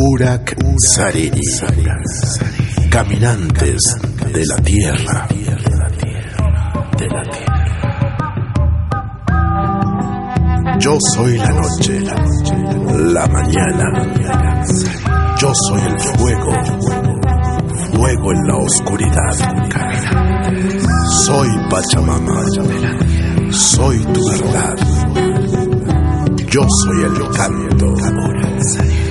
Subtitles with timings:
[0.00, 0.56] Urak
[0.94, 1.44] Sariri.
[2.88, 3.82] Caminantes
[4.32, 5.28] de la tierra.
[6.96, 7.60] De la tierra.
[10.78, 12.00] Yo soy la noche,
[13.12, 13.92] la mañana.
[15.38, 16.52] Yo soy el fuego,
[17.92, 19.34] fuego en la oscuridad.
[21.26, 22.42] Soy Pachamama,
[23.50, 24.76] soy tu verdad.
[26.50, 27.94] Yo soy el canto,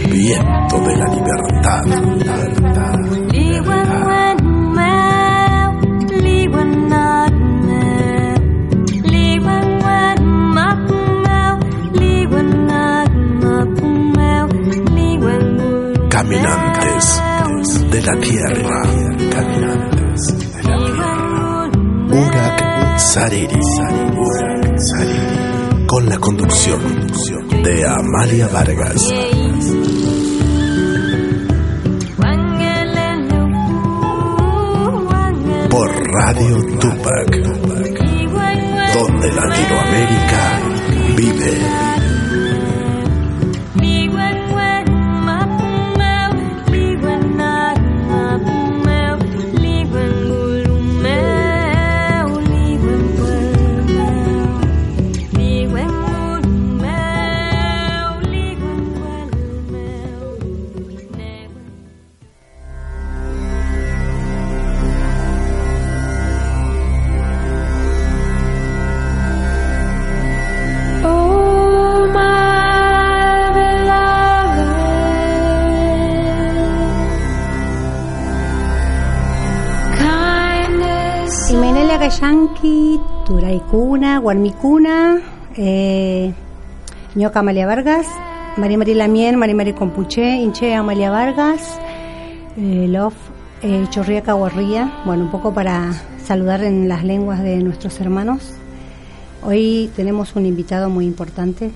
[0.10, 1.84] viento de la libertad.
[16.10, 17.24] Caminantes
[17.92, 18.82] de la tierra,
[19.32, 21.70] caminantes de la tierra.
[22.12, 23.60] Urak Sariri,
[24.18, 25.86] Urak Sariri.
[25.88, 26.82] Con la conducción
[27.64, 29.02] de Amalia Vargas.
[36.22, 37.32] Radio Tupac,
[38.94, 40.60] donde Latinoamérica
[41.16, 41.89] vive.
[82.10, 85.22] Gayanqui, Turaicuna, Guarmicuna,
[85.56, 86.34] eh,
[87.14, 88.08] Ñoca Amalia Vargas,
[88.58, 91.80] María María Lamien, María María Compuché, Inche Amalia Vargas,
[92.58, 93.14] eh, Love,
[93.62, 93.86] eh,
[95.06, 95.94] bueno, un poco para
[96.26, 98.54] saludar en las lenguas de nuestros hermanos.
[99.44, 101.70] Hoy tenemos un invitado muy importante.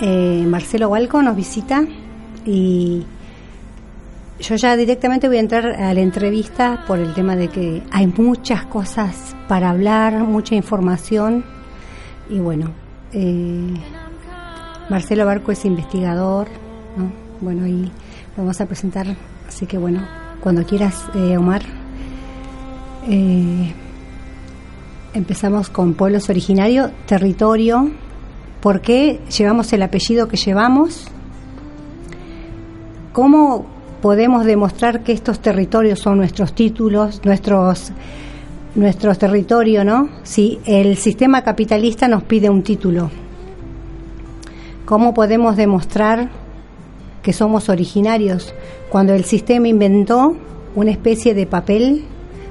[0.00, 1.84] Eh, Marcelo Hualco nos visita
[2.46, 3.04] y
[4.40, 8.06] yo ya directamente voy a entrar a la entrevista por el tema de que hay
[8.06, 11.44] muchas cosas para hablar, mucha información
[12.28, 12.70] y bueno,
[13.12, 13.74] eh,
[14.88, 16.48] Marcelo Barco es investigador,
[16.96, 17.12] ¿no?
[17.40, 17.90] bueno, lo
[18.36, 19.06] vamos a presentar,
[19.46, 20.06] así que bueno,
[20.40, 21.62] cuando quieras, eh, Omar.
[23.06, 23.72] Eh,
[25.12, 27.90] empezamos con pueblos originarios, territorio,
[28.60, 31.06] ¿por qué llevamos el apellido que llevamos?
[33.12, 33.73] ¿Cómo
[34.04, 37.90] podemos demostrar que estos territorios son nuestros títulos, nuestros
[38.74, 40.10] nuestros territorios, ¿no?
[40.24, 43.10] Si el sistema capitalista nos pide un título,
[44.84, 46.28] ¿cómo podemos demostrar
[47.22, 48.52] que somos originarios
[48.90, 50.36] cuando el sistema inventó
[50.74, 52.04] una especie de papel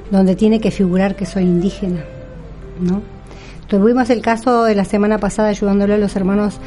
[0.10, 2.04] donde tiene que figurar que soy indígena,
[2.80, 3.04] ¿no?
[3.68, 6.60] Tuvimos el caso de la semana pasada ayudándole a los hermanos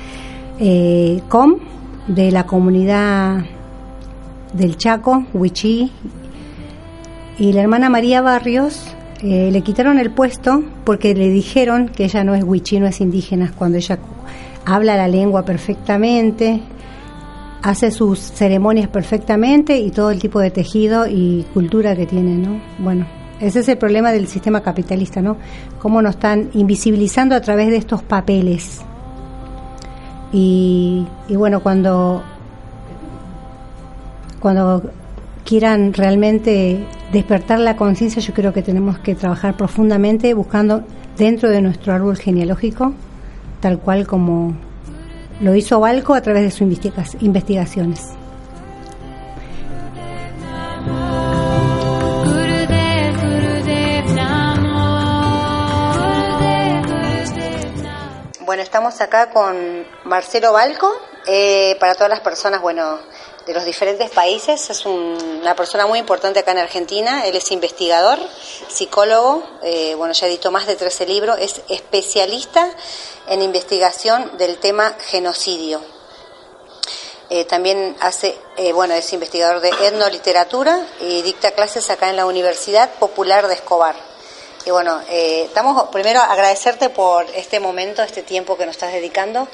[0.60, 1.56] eh, COM
[2.06, 3.46] de la comunidad
[4.56, 5.90] del Chaco, Huichí,
[7.38, 8.82] y la hermana María Barrios
[9.22, 13.00] eh, le quitaron el puesto porque le dijeron que ella no es huichí, no es
[13.00, 13.98] indígena, cuando ella
[14.64, 16.60] habla la lengua perfectamente,
[17.62, 22.60] hace sus ceremonias perfectamente y todo el tipo de tejido y cultura que tiene, ¿no?
[22.78, 23.06] Bueno,
[23.40, 25.36] ese es el problema del sistema capitalista, ¿no?
[25.78, 28.80] Cómo nos están invisibilizando a través de estos papeles.
[30.32, 32.22] Y, y bueno, cuando
[34.46, 34.80] cuando
[35.44, 40.84] quieran realmente despertar la conciencia, yo creo que tenemos que trabajar profundamente buscando
[41.18, 42.92] dentro de nuestro árbol genealógico,
[43.60, 44.54] tal cual como
[45.40, 48.12] lo hizo Balco a través de sus investiga- investigaciones.
[58.44, 59.56] Bueno, estamos acá con
[60.04, 60.88] Marcelo Balco.
[61.28, 62.98] eh, para todas las personas, bueno,
[63.46, 67.24] de los diferentes países, es un- una persona muy importante acá en Argentina.
[67.26, 68.18] Él es investigador,
[68.68, 72.68] psicólogo, eh, bueno, ya editó más de 13 libros, es especialista
[73.28, 75.80] en investigación del tema genocidio.
[77.30, 82.26] Eh, también hace, eh, bueno, es investigador de etnoliteratura y dicta clases acá en la
[82.26, 83.96] Universidad Popular de Escobar.
[84.64, 89.46] Y bueno, eh, estamos primero agradecerte por este momento, este tiempo que nos estás dedicando.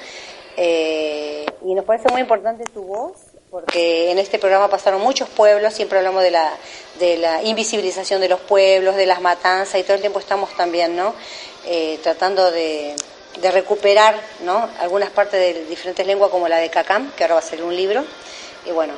[0.57, 3.13] Eh, y nos parece muy importante tu voz,
[3.53, 6.55] porque en este programa pasaron muchos pueblos, siempre hablamos de la,
[6.99, 10.97] de la invisibilización de los pueblos, de las matanzas, y todo el tiempo estamos también,
[10.97, 11.15] ¿no?
[11.67, 12.97] Eh, tratando de,
[13.53, 14.71] recuperar ¿no?
[14.81, 17.77] algunas partes de diferentes lenguas como la de Cacam, que ahora va a ser un
[17.77, 18.03] libro.
[18.65, 18.95] Y bueno,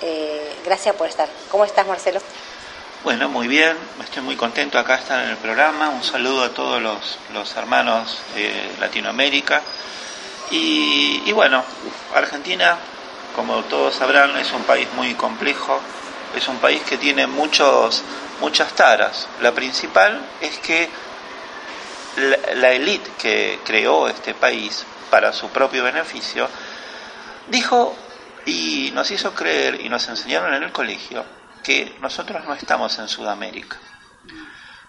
[0.00, 1.28] eh, gracias por estar.
[1.50, 2.20] ¿Cómo estás, Marcelo?
[3.04, 5.90] Bueno, muy bien, estoy muy contento acá estar en el programa.
[5.90, 8.50] Un saludo a todos los, los hermanos de
[8.80, 9.60] Latinoamérica.
[10.50, 11.62] Y, y bueno,
[12.14, 12.78] Argentina,
[13.40, 15.80] como todos sabrán, es un país muy complejo,
[16.36, 18.02] es un país que tiene muchos,
[18.38, 19.28] muchas taras.
[19.40, 20.90] La principal es que
[22.56, 26.50] la, élite que creó este país para su propio beneficio
[27.48, 27.96] dijo
[28.44, 31.24] y nos hizo creer y nos enseñaron en el colegio
[31.64, 33.78] que nosotros no estamos en Sudamérica.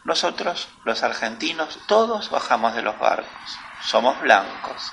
[0.03, 3.57] Nosotros, los argentinos, todos bajamos de los barcos.
[3.81, 4.91] Somos blancos.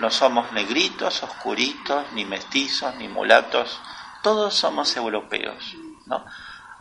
[0.00, 3.80] No somos negritos, oscuritos, ni mestizos, ni mulatos.
[4.22, 5.74] Todos somos europeos.
[6.06, 6.24] ¿no?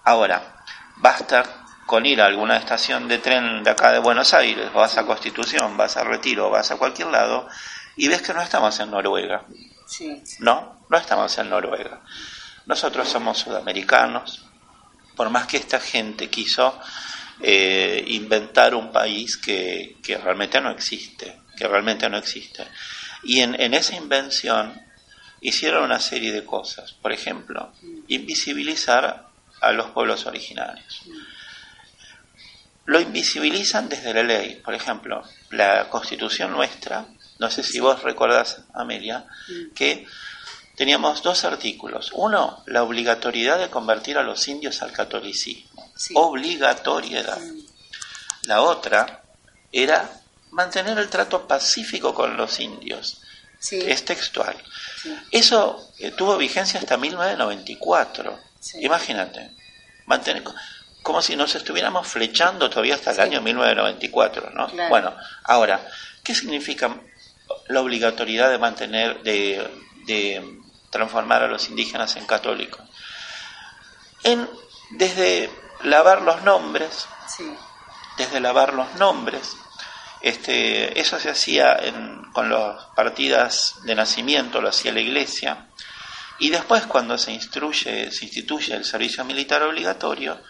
[0.03, 0.63] Ahora,
[0.97, 5.05] basta con ir a alguna estación de tren de acá de Buenos Aires, vas a
[5.05, 7.47] Constitución, vas a Retiro, vas a cualquier lado,
[7.95, 9.45] y ves que no estamos en Noruega.
[9.85, 10.21] Sí.
[10.39, 12.01] No, no estamos en Noruega.
[12.65, 14.45] Nosotros somos sudamericanos,
[15.15, 16.77] por más que esta gente quiso
[17.39, 22.65] eh, inventar un país que, que realmente no existe, que realmente no existe.
[23.23, 24.85] Y en, en esa invención
[25.41, 26.93] hicieron una serie de cosas.
[26.93, 27.71] Por ejemplo,
[28.07, 29.27] invisibilizar
[29.61, 31.01] a los pueblos originarios.
[32.85, 34.61] Lo invisibilizan desde la ley.
[34.63, 37.07] Por ejemplo, la constitución nuestra,
[37.39, 39.25] no sé si vos recordás, Amelia,
[39.73, 40.05] que
[40.75, 42.11] teníamos dos artículos.
[42.13, 45.91] Uno, la obligatoriedad de convertir a los indios al catolicismo.
[45.95, 46.13] Sí.
[46.15, 47.41] Obligatoriedad.
[48.43, 49.23] La otra
[49.71, 50.21] era
[50.55, 53.21] mantener el trato pacífico con los indios.
[53.59, 53.79] Sí.
[53.85, 54.55] Es textual.
[55.01, 55.15] Sí.
[55.31, 58.39] Eso eh, tuvo vigencia hasta 1994.
[58.59, 58.77] Sí.
[58.81, 59.51] Imagínate.
[60.05, 60.43] Mantener,
[61.03, 64.67] como si nos estuviéramos flechando todavía hasta el año 1994, ¿no?
[64.67, 64.89] Claro.
[64.89, 65.85] Bueno, ahora,
[66.23, 66.95] ¿qué significa
[67.67, 69.67] la obligatoriedad de mantener, de,
[70.05, 70.59] de
[70.89, 72.81] transformar a los indígenas en católicos?
[74.23, 74.47] En,
[74.91, 75.49] desde
[75.83, 77.51] lavar los nombres, Sí.
[78.17, 79.55] desde lavar los nombres.
[80.21, 85.67] Este, eso se hacía en- con las partidas de nacimiento, lo hacía la iglesia.
[86.39, 90.41] Y después cuando se instruye, se instituye el servicio militar obligatorio,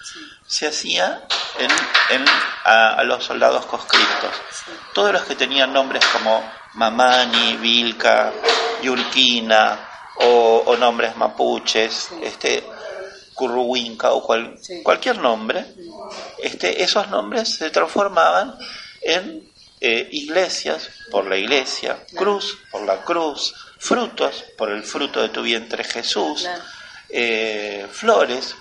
[0.47, 1.21] se hacía
[1.59, 1.69] en,
[2.15, 2.25] en-
[2.63, 4.31] a, a los soldados conscriptos.
[4.93, 8.31] Todos los que tenían nombres como Mamani, Vilca,
[8.81, 9.77] Yurquina
[10.17, 12.63] o, o nombres mapuches, este,
[13.33, 14.81] Curruwinca o cual- Sí.
[14.81, 15.65] cualquier nombre,
[16.39, 18.55] este, esos nombres se transformaban
[19.01, 19.51] en
[19.87, 25.43] eh, iglesias por la iglesia, cruz por la cruz, frutos por el fruto de tu
[25.43, 26.49] vientre Jesús,
[27.09, 28.55] eh, flores,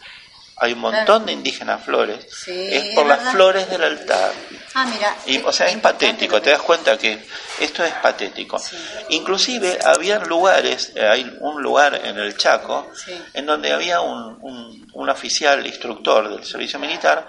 [0.56, 3.32] hay un montón de indígenas flores, Sí, es por es las verdad.
[3.32, 4.32] flores del altar.
[4.74, 5.14] Ah, mira.
[5.26, 7.24] Y, o sea, es importante patético, te das cuenta que
[7.60, 8.58] esto es patético.
[8.58, 8.76] Sí.
[9.10, 13.20] Inclusive había lugares, eh, hay un lugar en el Chaco, Sí.
[13.34, 17.26] en donde había un, un- un oficial instructor del servicio militar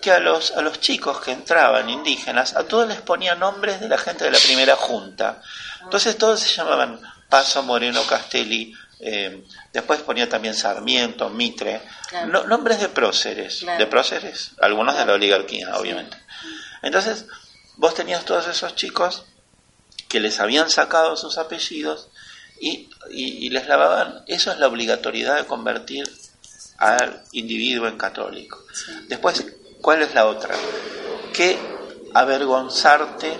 [0.00, 3.88] que a los, a los chicos que entraban indígenas, a todos les ponía nombres de
[3.88, 5.40] la gente de la primera junta.
[5.82, 12.26] Entonces todos se llamaban Paso Moreno Castelli, eh, después ponía también Sarmiento, Mitre, Claro.
[12.28, 13.78] no- nombres de próceres, Claro.
[13.78, 16.16] de próceres, algunos de la oligarquía, obviamente.
[16.82, 17.26] Entonces,
[17.76, 19.24] vos tenías todos esos chicos
[20.08, 22.08] que les habían sacado sus apellidos
[22.60, 26.10] y, y- y les lavaban, eso es la obligatoriedad de convertir
[26.78, 28.64] al individuo en católico.
[29.08, 29.44] Después,
[29.80, 30.54] ¿cuál es la otra?
[31.32, 31.58] Que
[32.14, 33.38] avergonzarte,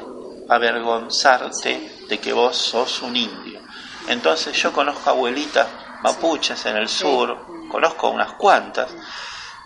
[0.48, 3.60] avergonzarte de que vos sos un indio.
[4.08, 5.66] Entonces yo conozco abuelitas
[6.02, 8.90] mapuches en el sur, conozco unas cuantas,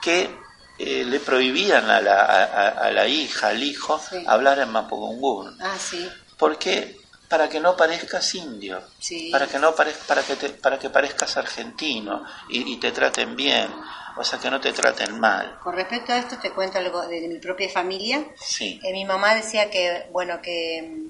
[0.00, 0.38] que
[0.78, 5.56] eh, le prohibían a la, a- la hija, al hijo, hablar en mapudungún.
[5.60, 6.08] Ah, sí.
[6.36, 6.96] Porque
[7.28, 9.30] para que no parezcas indio, Sí.
[9.30, 13.36] para que no parez- para que te- para que parezcas argentino y, y te traten
[13.36, 13.68] bien,
[14.16, 15.58] o sea que no te traten mal.
[15.62, 18.24] Con respecto a esto, te cuento algo de, de mi propia familia.
[18.40, 18.80] Sí.
[18.82, 21.08] Eh, mi mamá decía que, bueno, que,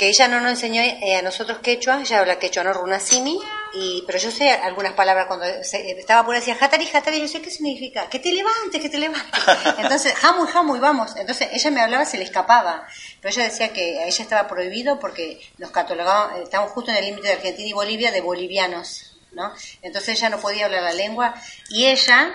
[0.00, 3.38] que ella no nos enseñó eh, a nosotros quechua, ella habla quechua, no runasimi,
[3.74, 7.42] y, pero yo sé algunas palabras cuando se- estaba por decía hatari, hatari, yo sé
[7.42, 9.30] qué significa, que te levantes, que te levantes.
[9.78, 11.14] Entonces, jamu, jamu, y vamos.
[11.16, 12.86] Entonces, ella me hablaba, se le escapaba,
[13.20, 16.96] pero ella decía que a ella estaba prohibido porque nos catalogaban, eh, estábamos justo en
[16.96, 19.52] el límite de Argentina y Bolivia de bolivianos, ¿no?
[19.82, 21.34] Entonces ella no podía hablar la lengua,
[21.68, 22.34] y ella,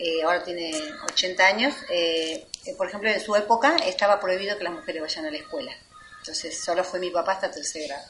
[0.00, 0.72] eh, ahora tiene
[1.08, 5.30] 80 años, eh, por ejemplo, en su época estaba prohibido que las mujeres vayan a
[5.30, 5.70] la escuela.
[6.26, 8.02] Entonces, solo fue mi papá hasta tercer grado.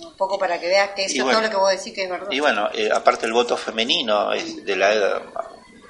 [0.00, 2.10] Un poco para que veas que eso, bueno, todo lo que vos decís que es
[2.10, 2.28] verdad.
[2.30, 5.22] Y bueno, eh, aparte el voto femenino es de la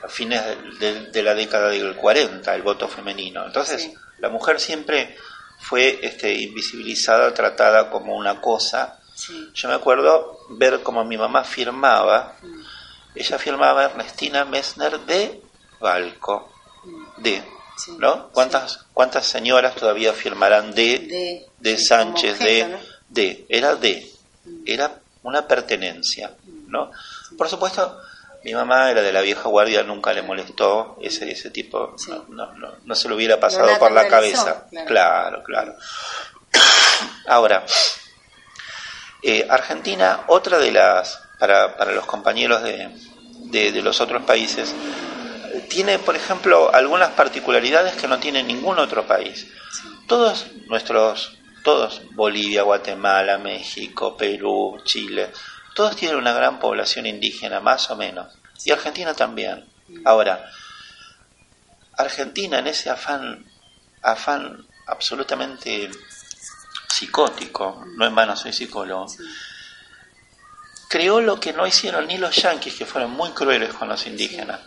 [0.04, 0.42] a fines
[0.80, 3.44] de, de- la década del 40, el voto femenino.
[3.46, 3.94] Entonces, Sí.
[4.18, 5.16] la mujer siempre
[5.60, 8.98] fue este, invisibilizada, tratada como una cosa.
[9.14, 9.50] Sí.
[9.54, 12.36] Yo me acuerdo ver cómo mi mamá firmaba,
[13.14, 15.40] ella firmaba Ernestina Messner de
[15.80, 16.52] Balco,
[17.18, 17.42] de,
[17.76, 18.28] Sí, ¿no?
[18.28, 22.78] ¿Cuántas, ¿Cuántas señoras todavía firmarán de, De- de sí, Sánchez, objeto, de, ¿no?
[23.08, 24.10] de, era de,
[24.66, 26.32] era una pertenencia,
[26.68, 26.90] ¿no?
[27.38, 27.98] Por supuesto,
[28.44, 32.52] mi mamá era de la vieja guardia, nunca le molestó ese, ese tipo, no, no,
[32.54, 34.66] no, no se lo hubiera pasado por la cabeza.
[34.70, 34.86] claro.
[34.88, 35.76] Claro, claro.
[37.26, 37.64] Ahora,
[39.22, 42.88] eh, Argentina, otra de las, para, para los compañeros de,
[43.44, 44.74] de, de los otros países,
[45.68, 49.46] tiene, por ejemplo, algunas particularidades que no tiene ningún otro país.
[50.06, 55.30] Todos nuestros, todos, Bolivia, Guatemala, México, Perú, Chile,
[55.74, 58.32] todos tienen una gran población indígena, más o menos.
[58.64, 59.64] Y Argentina también.
[60.04, 60.50] Ahora,
[61.96, 63.44] Argentina en ese afán,
[64.02, 65.90] afán absolutamente
[66.88, 69.06] psicótico, no en vano soy psicólogo,
[70.88, 74.60] creó lo que no hicieron ni los yanquis, que fueron muy crueles con los indígenas.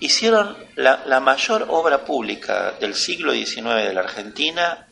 [0.00, 4.86] Hicieron la, la mayor obra pública del siglo XIX de la Argentina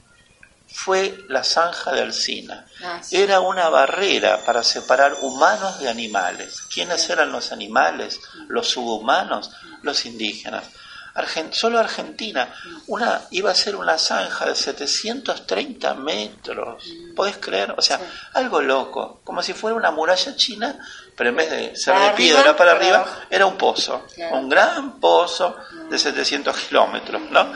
[0.75, 2.67] fue la zanja de Alsina.
[2.83, 3.17] Ah, sí.
[3.17, 6.63] Era una barrera para separar humanos de animales.
[6.73, 8.21] ¿Quiénes eran los animales?
[8.49, 10.65] Los subhumanos, los indígenas.
[11.53, 12.53] Solo Argentina
[12.89, 16.85] una, iba a ser una zanja de 730 metros.
[17.15, 17.73] ¿Podés creer?
[17.77, 18.01] O sea,
[18.33, 19.21] algo loco.
[19.23, 20.77] Como si fuera una muralla china,
[21.17, 23.21] pero en vez de ser Para de piedra para para arriba, abajo.
[23.31, 24.07] era un pozo.
[24.15, 24.37] Claro.
[24.37, 25.57] Un gran pozo
[25.91, 27.53] de 700 kilómetros, ¿no?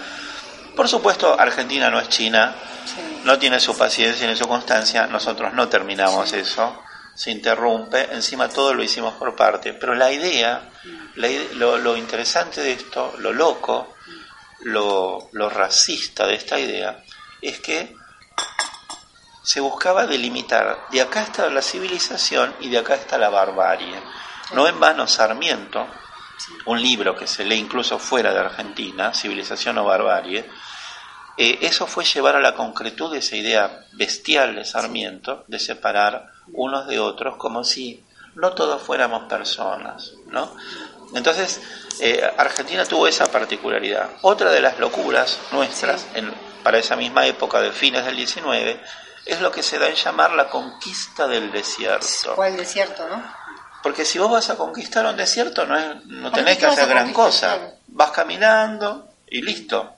[0.76, 3.20] Por supuesto, Argentina no es China, Sí.
[3.24, 6.82] no tiene su paciencia ni su constancia, nosotros no terminamos eso,
[7.14, 10.62] se interrumpe, encima todo lo hicimos por parte, pero la idea,
[11.16, 13.94] la ide- lo, lo interesante de esto, lo loco,
[14.60, 17.02] lo, lo racista de esta idea,
[17.42, 17.94] es que
[19.48, 23.98] se buscaba delimitar, de acá está la civilización y de acá está la barbarie.
[24.52, 25.86] No en vano Sarmiento,
[26.66, 30.44] un libro que se lee incluso fuera de Argentina, Civilización o Barbarie,
[31.38, 36.86] eh, eso fue llevar a la concretud esa idea bestial de Sarmiento de separar unos
[36.86, 40.54] de otros como si no todos fuéramos personas, ¿no?
[41.14, 41.62] Entonces,
[42.00, 44.10] eh, Argentina tuvo esa particularidad.
[44.20, 48.78] Otra de las locuras nuestras en- para esa misma época de fines del 19
[49.28, 52.34] es lo que se da en llamar la conquista del desierto.
[52.34, 53.22] ¿Cuál desierto, no?
[53.82, 56.88] Porque si vos vas a conquistar un desierto no, es, no ¿Por tenés que hacer
[56.88, 57.74] gran cosa.
[57.88, 59.94] Vas caminando y listo.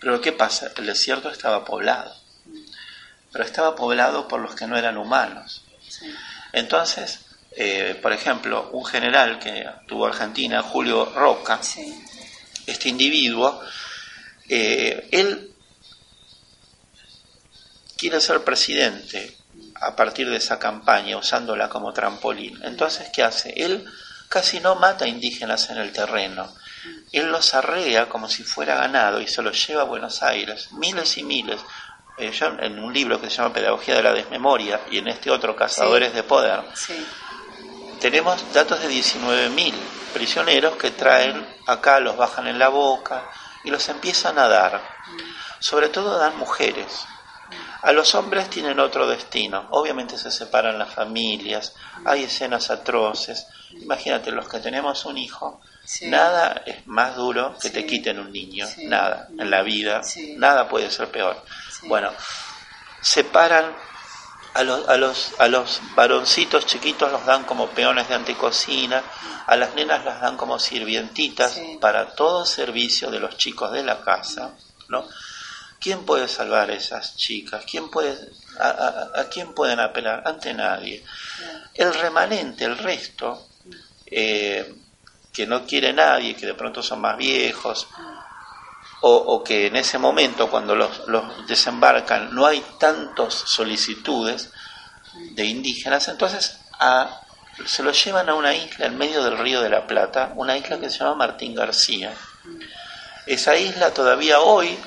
[0.00, 0.72] Pero ¿qué pasa?
[0.76, 2.12] El desierto estaba poblado.
[3.30, 5.62] Pero estaba poblado por los que no eran humanos.
[5.88, 6.12] Sí.
[6.52, 7.20] Entonces,
[7.52, 12.04] eh, por ejemplo, un general que tuvo Argentina, Julio Roca, Sí.
[12.66, 13.60] este individuo,
[14.48, 15.49] eh, él
[18.00, 19.36] quiere ser presidente
[19.82, 22.58] a partir de esa campaña, usándola como trampolín.
[22.64, 23.52] Entonces, ¿qué hace?
[23.56, 23.84] Él
[24.30, 26.50] casi no mata indígenas en el terreno.
[27.12, 31.18] Él los arrea como si fuera ganado y se los lleva a Buenos Aires, miles
[31.18, 31.60] y miles.
[32.16, 35.30] Eh, yo en un libro que se llama Pedagogía de la Desmemoria y en este
[35.30, 36.16] otro Cazadores Sí.
[36.16, 37.06] de Poder, Sí.
[38.00, 39.74] tenemos datos de 19.000
[40.14, 43.24] prisioneros que traen acá, los bajan en la boca
[43.64, 44.80] y los empiezan a dar.
[45.58, 46.86] Sobre todo dan mujeres.
[47.82, 49.66] A los hombres tienen otro destino.
[49.70, 53.46] Obviamente se separan las familias, hay escenas atroces.
[53.70, 56.06] Imagínate, los que tenemos un hijo, Sí.
[56.08, 58.66] nada es más duro que te quiten un niño.
[58.66, 58.86] Sí.
[58.86, 59.28] Nada.
[59.38, 60.02] En la vida,
[60.36, 61.42] nada puede ser peor.
[61.84, 62.10] Bueno,
[63.00, 63.74] separan
[64.54, 69.02] a los, a los, a los varoncitos chiquitos los dan como peones de anticocina,
[69.46, 74.00] a las nenas las dan como sirvientitas para todo servicio de los chicos de la
[74.02, 74.50] casa,
[74.88, 75.04] ¿no?
[75.80, 77.64] ¿Quién puede salvar a esas chicas?
[77.68, 78.16] ¿Quién puede,
[78.58, 80.22] a, a- a quién pueden apelar?
[80.26, 81.04] Ante nadie.
[81.74, 83.48] El remanente, el resto,
[84.06, 84.74] eh,
[85.32, 87.88] que no quiere nadie, que de pronto son más viejos,
[89.02, 94.50] o, o que en ese momento cuando los, los desembarcan no hay tantas solicitudes
[95.32, 97.22] de indígenas, entonces a-
[97.64, 100.78] se los llevan a una isla en medio del río de la Plata, una isla
[100.78, 102.14] que se llama Martín García.
[103.26, 104.78] Esa isla todavía hoy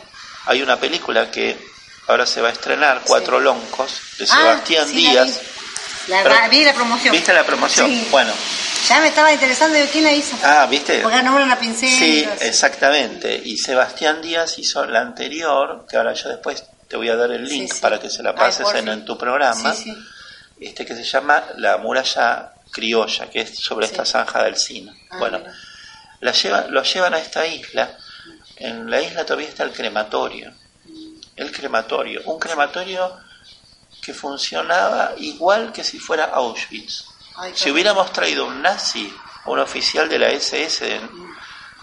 [0.46, 1.58] hay una película que
[2.08, 5.28] ahora se va a estrenar, Cuatro Loncos, de Ah, Sebastián sí, la Díaz.
[5.42, 6.12] vi.
[6.12, 7.12] La, Pero- va- vi la promoción.
[7.14, 7.88] ¿Viste la promoción?
[7.90, 8.08] Sí.
[8.12, 8.34] Bueno,
[8.90, 10.36] Ya me estaba interesando de quién la hizo.
[10.44, 11.00] ah, ¿viste?
[11.00, 11.90] Porque nombran a Pincel.
[11.90, 13.42] Sí, exactamente.
[13.46, 17.46] Y Sebastián Díaz hizo la anterior, que ahora yo después te voy a dar el
[17.46, 17.82] link Sí, sí.
[17.82, 19.98] para que se la pases en, tu programa, Sí, sí.
[20.60, 23.94] este que se llama La muralla criolla, que es sobre Sí.
[23.94, 24.94] esta zanja del Sina.
[25.12, 25.54] Ah, bueno, mira.
[26.20, 27.98] la lleva, lo llevan a esta isla.
[28.58, 30.54] En la isla todavía está el crematorio.
[31.36, 32.22] el crematorio.
[32.26, 33.18] Un crematorio
[34.02, 37.06] que funcionaba igual que si fuera Auschwitz.
[37.38, 39.12] Ay, Si hubiéramos traído un nazi,
[39.46, 41.02] un oficial de la SS,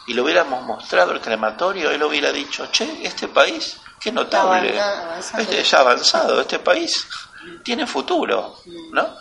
[0.06, 4.70] y le hubiéramos mostrado el crematorio, él hubiera dicho, che, este país, qué notable,
[5.42, 7.06] este ya avanzado, este país
[7.64, 8.60] tiene futuro,
[8.92, 9.16] ¿no?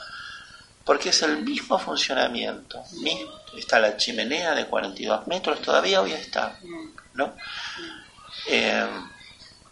[0.86, 2.84] Porque es el mismo funcionamiento.
[3.01, 3.25] Mi-
[3.58, 6.60] Está la chimenea de 42 metros, todavía hoy está,
[7.19, 7.35] ¿no?
[8.47, 8.88] Eh,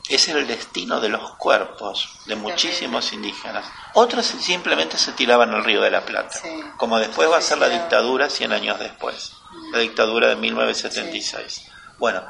[0.10, 3.66] es el destino de los cuerpos de muchísimos indígenas.
[3.94, 6.48] Otros simplemente se tiraban al río de la Plata, Sí.
[6.77, 7.74] como después va a ser la Sí.
[7.74, 9.32] dictadura 100 años después,
[9.74, 11.63] la dictadura de 1976.
[11.98, 12.24] Bueno,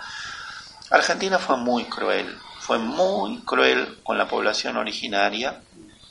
[0.90, 5.62] Argentina fue muy cruel, fue muy cruel con la población originaria,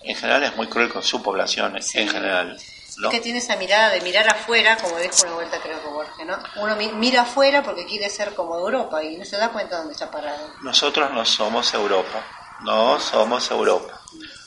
[0.02, 1.98] en general es muy cruel con su población Sí.
[1.98, 2.56] en general,
[2.98, 3.10] ¿no?
[3.10, 6.38] Que tiene esa mirada de mirar afuera, como dijo una vuelta creo que Borges, ¿no?
[6.56, 9.92] Uno mi- mira afuera porque quiere ser como Europa y no se da cuenta dónde
[9.92, 10.52] está parado.
[10.62, 12.24] Nosotros no somos Europa,
[12.62, 14.00] no somos Europa.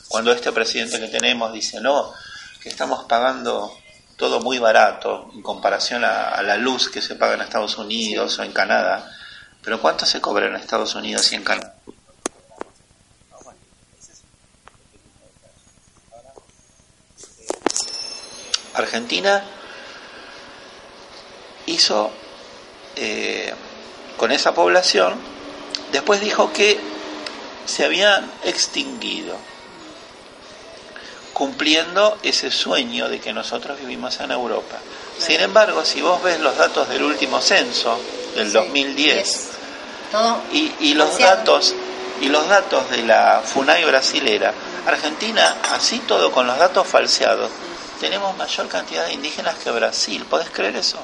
[0.08, 2.12] Cuando este presidente que tenemos dice, no,
[2.62, 3.72] que estamos pagando
[4.16, 8.38] todo muy barato en comparación a, a la luz que se paga en Estados Unidos
[8.38, 9.10] o en Canadá,
[9.62, 11.74] pero ¿cuánto se cobra en Estados Unidos y en Canadá?
[18.74, 19.42] Argentina
[21.66, 22.10] hizo
[22.96, 23.52] eh,
[24.16, 25.14] con esa población,
[25.92, 26.78] después dijo que
[27.66, 29.36] se habían extinguido,
[31.32, 34.76] cumpliendo ese sueño de que nosotros vivimos en Europa.
[35.18, 37.98] Sin embargo, si vos ves los datos del último censo,
[38.34, 39.48] del Sí, 2010, es
[40.10, 41.74] Todo y, y los datos
[42.20, 44.52] y los datos de la FUNAI brasilera,
[44.86, 47.50] Argentina, así todo con los datos falseados,
[48.00, 50.24] tenemos mayor cantidad de indígenas que Brasil.
[50.24, 50.98] ¿Podés creer eso?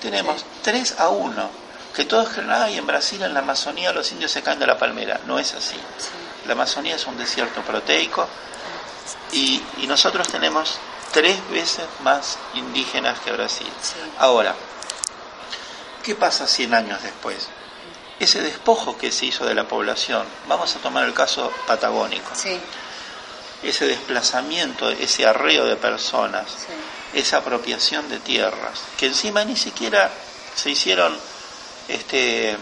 [0.00, 1.50] Tenemos 3 a 1.
[1.94, 4.78] Que todos creen, ay, en Brasil, en la Amazonía, los indios se caen de la
[4.78, 5.20] palmera.
[5.26, 5.76] No es así.
[6.46, 8.26] La Amazonía es un desierto proteico
[9.32, 10.78] y, y nosotros tenemos
[11.12, 13.70] tres veces más indígenas que Brasil.
[14.18, 14.54] Ahora,
[16.02, 17.48] ¿qué pasa 100 años después?
[18.18, 22.60] Ese despojo que se hizo de la población, vamos a tomar el caso patagónico, Sí,
[23.64, 27.18] ese desplazamiento, ese arreo de personas, sí.
[27.18, 30.10] esa apropiación de tierras, que encima ni siquiera
[30.54, 31.16] se hicieron
[31.88, 32.56] este,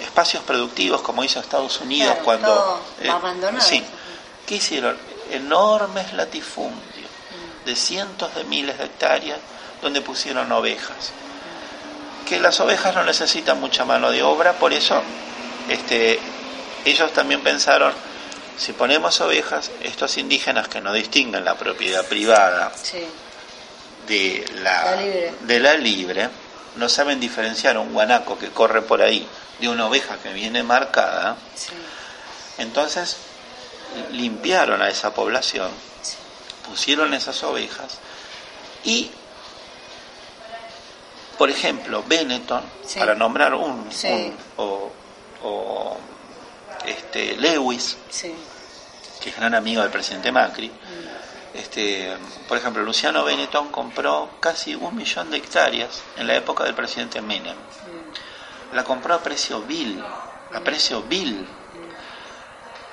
[0.00, 2.82] espacios productivos como hizo Estados Unidos Claro, cuando...
[3.08, 3.64] abandonado.
[3.64, 3.82] Sí,
[4.46, 4.96] ¿qué hicieron?
[5.30, 7.10] Enormes latifundios
[7.64, 9.38] de cientos de miles de hectáreas
[9.82, 11.12] donde pusieron ovejas.
[12.28, 15.02] Que las ovejas no necesitan mucha mano de obra, por eso
[15.68, 16.18] este,
[16.84, 17.92] ellos también pensaron,
[18.56, 23.04] si ponemos ovejas, estos indígenas que no distinguen la propiedad privada Sí,
[24.06, 24.96] de la,
[25.40, 26.28] de la libre,
[26.76, 29.26] no saben diferenciar un guanaco que corre por ahí
[29.60, 31.72] de una oveja que viene marcada, sí,
[32.58, 33.16] entonces
[34.12, 35.70] limpiaron a esa población,
[36.02, 36.16] sí.
[36.68, 37.98] pusieron esas ovejas
[38.84, 39.10] y,
[41.38, 42.98] por ejemplo, Benetton, Sí.
[42.98, 44.08] para nombrar un, Sí.
[44.08, 44.92] un- o,
[45.42, 45.96] o,
[46.86, 48.34] este, Lewis, sí.
[49.20, 51.56] que es gran amigo del presidente Macri, Mm.
[51.58, 52.16] este,
[52.48, 57.20] por ejemplo, Luciano Benetton compró casi un millón de hectáreas en la época del presidente
[57.20, 57.54] Menem.
[57.56, 58.74] Mm.
[58.76, 60.02] La compró a precio vil,
[60.52, 61.46] a precio vil.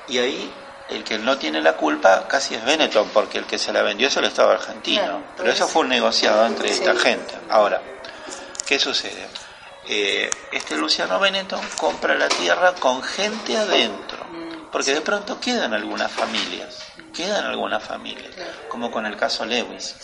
[0.07, 0.51] Y ahí
[0.89, 4.07] el que no tiene la culpa casi es Benetton, porque el que se la vendió
[4.09, 5.01] es el Estado argentino.
[5.01, 6.75] Claro, Pero pues- eso fue un negociado entre Sí.
[6.83, 7.33] esta gente.
[7.49, 7.81] Ahora,
[8.65, 9.27] ¿qué sucede?
[9.87, 14.25] Eh, este Luciano Benetton compra la tierra con gente adentro,
[14.71, 18.35] porque de pronto quedan algunas familias, quedan algunas familias,
[18.69, 19.95] como con el caso Lewis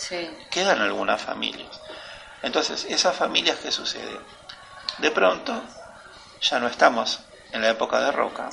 [0.50, 1.80] quedan algunas familias.
[2.42, 4.20] Entonces, esas familias, ¿qué sucede?
[4.98, 5.62] De pronto,
[6.42, 7.20] ya no estamos
[7.52, 8.50] en la época de Roca,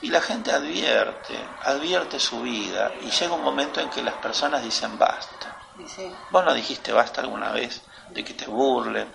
[0.00, 4.64] y la gente advierte, advierte su vida, y llega un momento en que las personas
[4.64, 5.56] dicen basta.
[5.86, 6.12] Sí.
[6.30, 9.08] ¿Vos no dijiste basta alguna vez de que te burlen,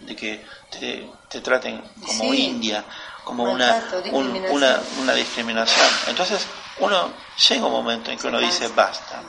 [0.00, 2.44] de que te, te traten como Sí.
[2.46, 2.84] india,
[3.24, 3.74] como una,
[4.12, 4.50] un- discriminación.
[4.56, 5.86] una, una discriminación?
[6.08, 6.46] Entonces,
[6.78, 7.12] uno
[7.48, 9.22] llega un momento en que Se uno dice basta.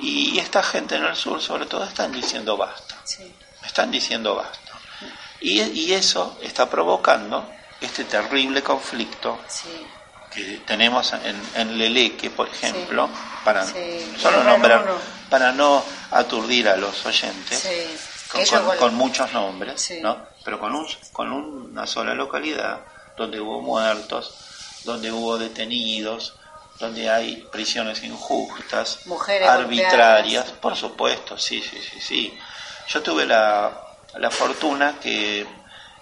[0.00, 2.96] Y esta gente en el sur, sobre todo, están diciendo basta.
[3.04, 4.58] Sí, Están diciendo basta.
[5.40, 9.86] Y, y eso está provocando este terrible conflicto sí.
[10.32, 13.08] que tenemos en, en Leleque, por ejemplo,
[13.44, 14.92] para solo nombrar, uno.
[15.30, 17.68] para no aturdir a los oyentes
[18.50, 19.92] con, con- muchos nombres.
[20.02, 20.26] ¿no?
[20.44, 22.80] Pero con, un, con una sola localidad
[23.16, 24.34] donde hubo muertos,
[24.84, 26.34] donde hubo detenidos,
[26.78, 30.60] donde hay prisiones injustas, Mujeres arbitrarias, golpeadas.
[30.60, 32.38] por supuesto, sí, sí, sí, sí.
[32.88, 33.70] Yo tuve la,
[34.18, 35.46] la fortuna que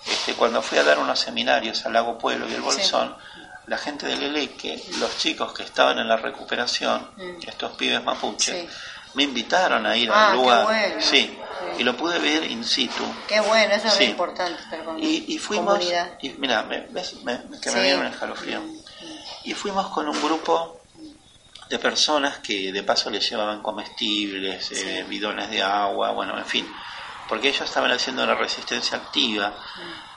[0.06, 3.16] este, cuando fui a dar unos seminarios al Lago Pueblo y el Bolsón,
[3.66, 7.48] la gente del Eleque, los chicos que estaban en la recuperación, Mm.
[7.48, 8.68] estos pibes mapuche, Sí.
[9.18, 10.62] Me invitaron a ir Ah, al lugar.
[10.64, 11.00] bueno.
[11.00, 11.80] Sí, Sí.
[11.80, 13.02] y lo pude ver in situ.
[13.26, 14.04] Qué bueno, eso Sí.
[14.04, 16.16] es importante estar con Y, y fuimos, comunidad.
[16.22, 18.62] y mira, me, ves, me- que me viene un escalofrío.
[19.42, 20.84] Y fuimos con un grupo
[21.68, 26.72] de personas que de paso les llevaban comestibles, eh, bidones de agua, bueno, en fin,
[27.28, 29.52] porque ellos estaban haciendo una resistencia activa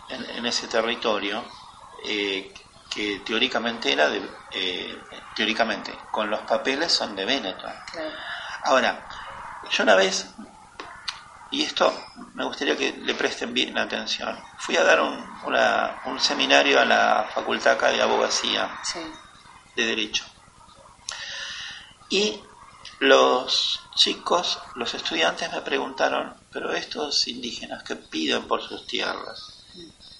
[0.09, 1.43] en, en ese territorio
[2.05, 2.53] eh,
[2.87, 5.03] que teóricamente era de, eh,
[5.35, 7.73] teóricamente, con los papeles son de Benetton.
[7.91, 8.11] Claro.
[8.63, 9.07] Ahora,
[9.69, 10.33] yo una vez,
[11.49, 11.93] y esto
[12.35, 16.85] me gustaría que le presten bien atención, fui a dar un, una- un seminario a
[16.85, 19.13] la Facultad acá de Abogacía Sí.
[19.75, 20.25] de Derecho.
[22.09, 22.43] Y
[22.99, 29.39] los chicos, los estudiantes me preguntaron, pero estos indígenas que piden por sus tierras,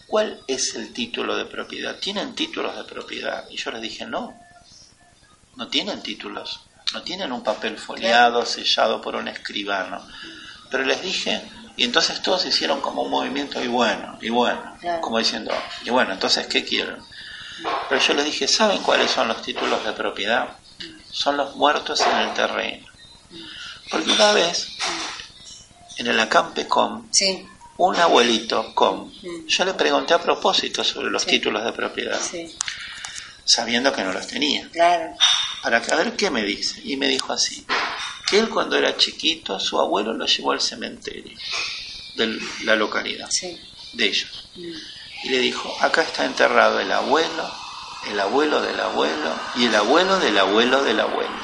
[0.07, 1.97] ¿cuál es el título de propiedad?
[1.99, 3.45] ¿Tienen títulos de propiedad?
[3.49, 4.41] Y yo les dije, no,
[5.55, 6.61] no tienen títulos,
[6.93, 10.05] no tienen un papel foliado, sellado por un escribano.
[10.69, 11.41] Pero les dije,
[11.77, 15.01] y entonces todos hicieron como un movimiento y bueno, y bueno, Claro.
[15.01, 15.51] como diciendo,
[15.83, 16.97] y bueno, entonces, ¿qué quieren?
[17.89, 20.57] Pero yo les dije, ¿saben cuáles son los títulos de propiedad?
[21.11, 22.87] Son los muertos en el terreno.
[23.89, 24.69] Porque una vez,
[25.97, 27.45] en el Acampecom, Sí,
[27.77, 29.11] un abuelito com,
[29.47, 31.29] yo le pregunté a propósito sobre los Sí.
[31.31, 32.55] títulos de propiedad, sí,
[33.43, 35.13] sabiendo que no los tenía, claro.
[35.63, 36.81] Para que- a ver qué me dice.
[36.83, 37.65] Y me dijo así,
[38.27, 41.37] que él cuando era chiquito, su abuelo lo llevó al cementerio
[42.15, 43.59] de la localidad, Sí.
[43.93, 44.49] de ellos.
[44.55, 44.71] Mm.
[45.23, 47.51] y le dijo, acá está enterrado el abuelo,
[48.09, 51.35] el abuelo del abuelo y el abuelo del abuelo del abuelo.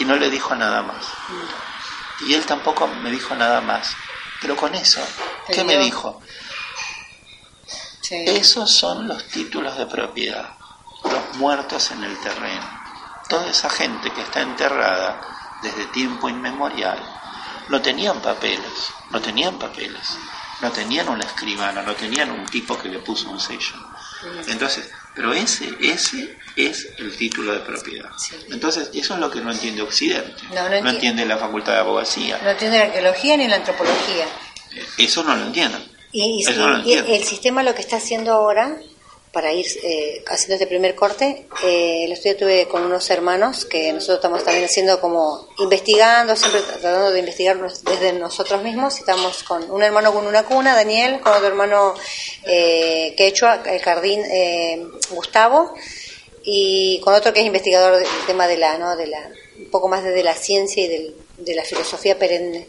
[0.00, 1.06] Y no le dijo nada más.
[2.26, 3.94] Y él tampoco me dijo nada más.
[4.40, 5.00] Pero con eso,
[5.54, 6.20] ¿qué me dijo?
[8.00, 8.16] Sí.
[8.26, 10.56] Esos son los títulos de propiedad,
[11.04, 12.80] los muertos en el terreno.
[13.28, 15.20] Toda esa gente que está enterrada
[15.62, 16.98] desde tiempo inmemorial
[17.68, 20.02] no tenían papeles, no tenían papeles,
[20.60, 23.74] no tenían un escribano, no tenían un tipo que le puso un sello.
[24.48, 28.10] Entonces, pero ese, ese es el título de propiedad.
[28.18, 28.36] Sí.
[28.50, 31.78] Entonces, eso es lo que no entiende Occidente, No, no enti- entiende la Facultad de
[31.78, 32.38] Abogacía.
[32.42, 34.24] No entiende la arqueología ni la antropología.
[34.72, 35.90] Eh, Eso no lo entienden.
[36.12, 38.76] Y, no lo el sistema lo que está haciendo ahora,
[39.32, 43.90] para ir eh, haciendo este primer corte, eh, el estudio tuve con unos hermanos que
[43.92, 48.98] nosotros estamos también haciendo como investigando, siempre tratando de investigar desde nosotros mismos.
[48.98, 51.94] Estamos con un hermano con una cuna, Daniel, con otro hermano
[52.44, 55.74] eh, quechua, el jardín eh, Gustavo,
[56.44, 58.96] y con otro que es investigador del tema de la, ¿no?
[58.96, 62.66] de la, un poco más desde la ciencia y del- de la filosofía perenne.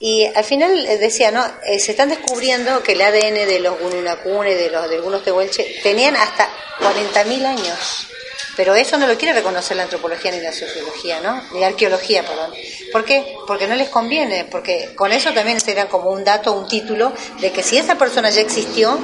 [0.00, 1.44] Y al final eh, decía, ¿no?
[1.64, 5.80] Eh, se están descubriendo que el ADN de los Gununacune, de los de algunos tehuelche,
[5.82, 6.48] tenían hasta
[6.80, 8.08] 40.000 años.
[8.56, 11.42] Pero eso no lo quiere reconocer la antropología ni la sociología, ¿no?
[11.52, 12.52] Ni la arqueología, perdón.
[12.92, 13.34] ¿Por qué?
[13.46, 17.50] Porque no les conviene, porque con eso también serían como un dato, un título de
[17.50, 18.98] que si esa persona ya existió,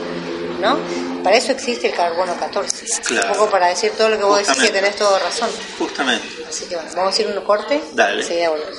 [0.61, 0.79] ¿no?
[1.25, 2.87] Para eso existe el carbono 14.
[3.07, 3.29] Claro.
[3.29, 4.81] Un poco para decir todo lo que vos decís que Justamente.
[4.81, 5.51] tenés toda razón.
[5.79, 6.29] Justamente.
[6.49, 7.81] Así que bueno, vamos a ir a un corte.
[7.93, 8.23] Dale.
[8.23, 8.79] Enseguida volvemos.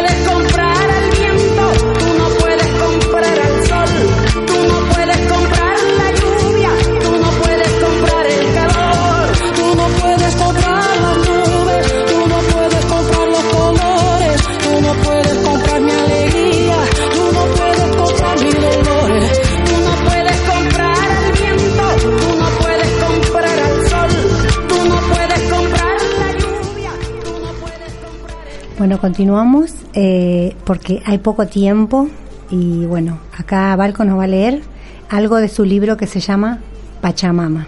[28.91, 32.09] Bueno, continuamos eh, porque hay poco tiempo
[32.49, 34.63] y bueno, acá Balco nos va a leer
[35.07, 36.59] algo de su libro que se llama
[36.99, 37.67] Pachamama.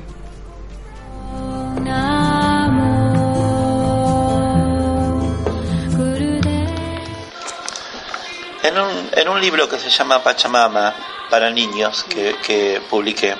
[8.63, 10.93] En un, en un libro que se llama Pachamama
[11.29, 13.33] para niños que, que publiqué,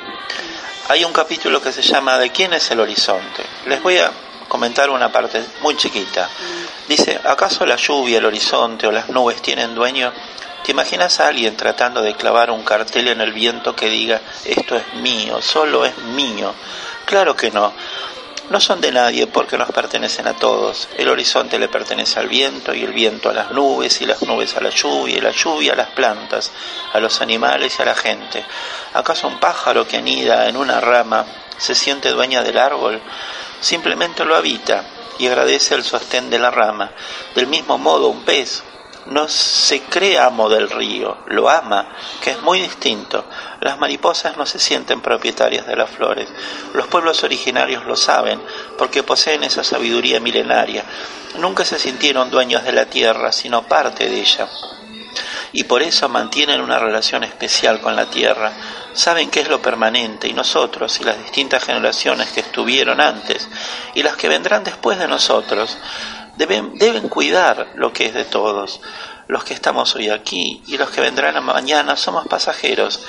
[0.88, 3.44] hay un capítulo que se llama ¿De quién es el horizonte?
[3.68, 4.10] Les voy a
[4.54, 6.30] comentar una parte muy chiquita.
[6.88, 10.14] Dice, ¿acaso la lluvia, el horizonte o las nubes tienen dueño?
[10.64, 14.76] ¿Te imaginas a alguien tratando de clavar un cartel en el viento que diga, esto
[14.76, 16.54] es mío, solo es mío?
[17.08, 17.74] Claro que no.
[18.52, 20.88] No son de nadie porque nos pertenecen a todos.
[21.00, 24.56] El horizonte le pertenece al viento y el viento a las nubes y las nubes
[24.56, 26.52] a la lluvia y la lluvia a las plantas,
[26.94, 28.46] a los animales y a la gente.
[28.94, 31.26] ¿Acaso un pájaro que anida en una rama
[31.58, 33.02] se siente dueña del árbol?
[33.64, 34.84] Simplemente lo habita
[35.18, 36.92] y agradece el sostén de la rama.
[37.34, 38.62] Del mismo modo, un pez
[39.06, 43.24] no se cree amo del río, lo ama, que es muy distinto.
[43.62, 46.28] Las mariposas no se sienten propietarias de las flores.
[46.74, 48.42] Los pueblos originarios lo saben,
[48.78, 50.84] porque poseen esa sabiduría milenaria.
[51.40, 54.50] Nunca se sintieron dueños de la tierra, sino parte de ella.
[55.54, 58.52] Y por eso mantienen una relación especial con la tierra.
[58.94, 63.48] Saben qué es lo permanente y nosotros y las distintas generaciones que estuvieron antes
[63.94, 65.78] y las que vendrán después de nosotros
[66.38, 68.82] deben, deben cuidar lo que es de todos.
[69.28, 73.02] Los que estamos hoy aquí y los que vendrán mañana somos pasajeros.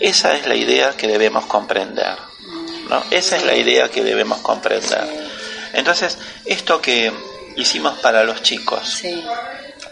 [0.00, 2.18] Esa es la idea que debemos comprender.
[2.88, 3.02] ¿no?
[3.10, 5.30] Esa es la idea que debemos comprender.
[5.72, 7.12] Entonces, esto que
[7.56, 9.02] hicimos para los chicos,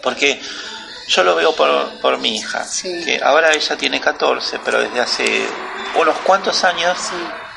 [0.03, 0.41] porque
[1.09, 3.03] yo lo veo por, por mi hija, Sí.
[3.03, 5.47] que ahora ella tiene 14, pero desde hace
[5.95, 7.15] unos cuantos años sí,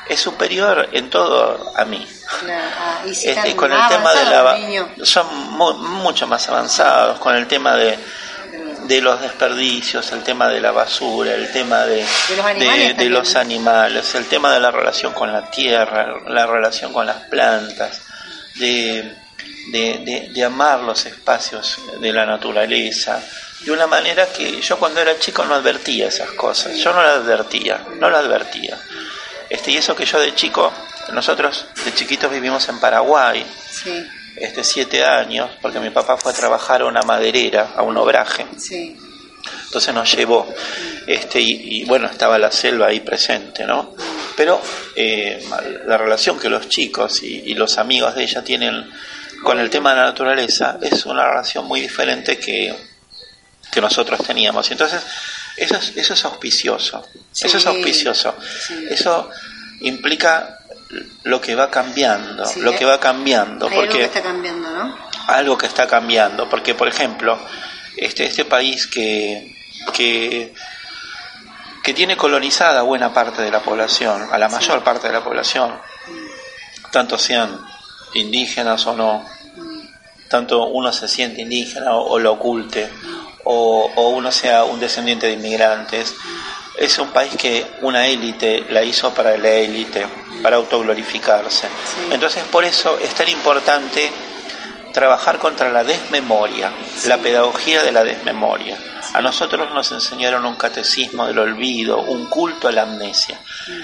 [0.09, 2.05] es superior en todo a mí.
[2.49, 7.35] Ah, y si Este, con el tema de la son mu- mucho más avanzados con
[7.35, 7.97] el tema de
[8.83, 13.09] de los desperdicios, el tema de la basura, el tema de, De los animales de-
[13.09, 18.01] los animales, el tema de la relación con la tierra, la relación con las plantas,
[18.55, 19.15] de,
[19.71, 23.21] de, de- de amar los espacios de la naturaleza,
[23.65, 27.17] de una manera que yo cuando era chico no advertía esas cosas, yo no las
[27.17, 28.77] advertía, no las advertía.
[29.49, 30.71] Este, y eso que yo de chico,
[31.11, 36.35] nosotros de chiquitos vivimos en Paraguay, Sí, este, siete años, porque mi papá fue a
[36.35, 38.97] trabajar a una maderera, a un obraje, sí,
[39.65, 40.47] entonces nos llevó,
[41.07, 43.95] este, y, y, bueno, estaba la selva ahí presente, ¿no?
[44.35, 44.61] Pero
[44.95, 45.43] eh,
[45.85, 48.89] la relación que los chicos y, y los amigos de ella tienen
[49.43, 52.73] con el tema de la naturaleza es una relación muy diferente que,
[53.73, 54.69] que nosotros teníamos.
[54.71, 55.01] Entonces,
[55.57, 58.35] eso es, eso es auspicioso, eso es auspicioso.
[58.67, 58.85] sí.
[58.89, 59.29] Eso
[59.81, 60.59] implica
[61.23, 64.69] lo que va cambiando, Sí, lo que va cambiando, hay algo porque que está cambiando,
[64.69, 64.97] ¿no?
[65.27, 67.37] algo que está cambiando, porque por ejemplo,
[67.97, 69.55] este, este país que,
[69.93, 70.53] que,
[71.81, 75.73] que tiene colonizada buena parte de la población, a la mayor parte de la población,
[76.91, 77.59] tanto sean
[78.13, 79.25] indígenas o no,
[80.29, 82.89] tanto uno se siente indígena o, o lo oculte,
[83.43, 86.15] o, o uno sea un descendiente de inmigrantes,
[86.77, 90.07] es un país que una élite la hizo para la élite,
[90.41, 91.67] para autoglorificarse.
[92.11, 94.11] Entonces por eso es tan importante
[94.93, 96.71] trabajar contra la desmemoria,
[97.07, 98.77] la pedagogía de la desmemoria.
[99.13, 103.39] A nosotros nos enseñaron un catecismo del olvido, un culto a la amnesia.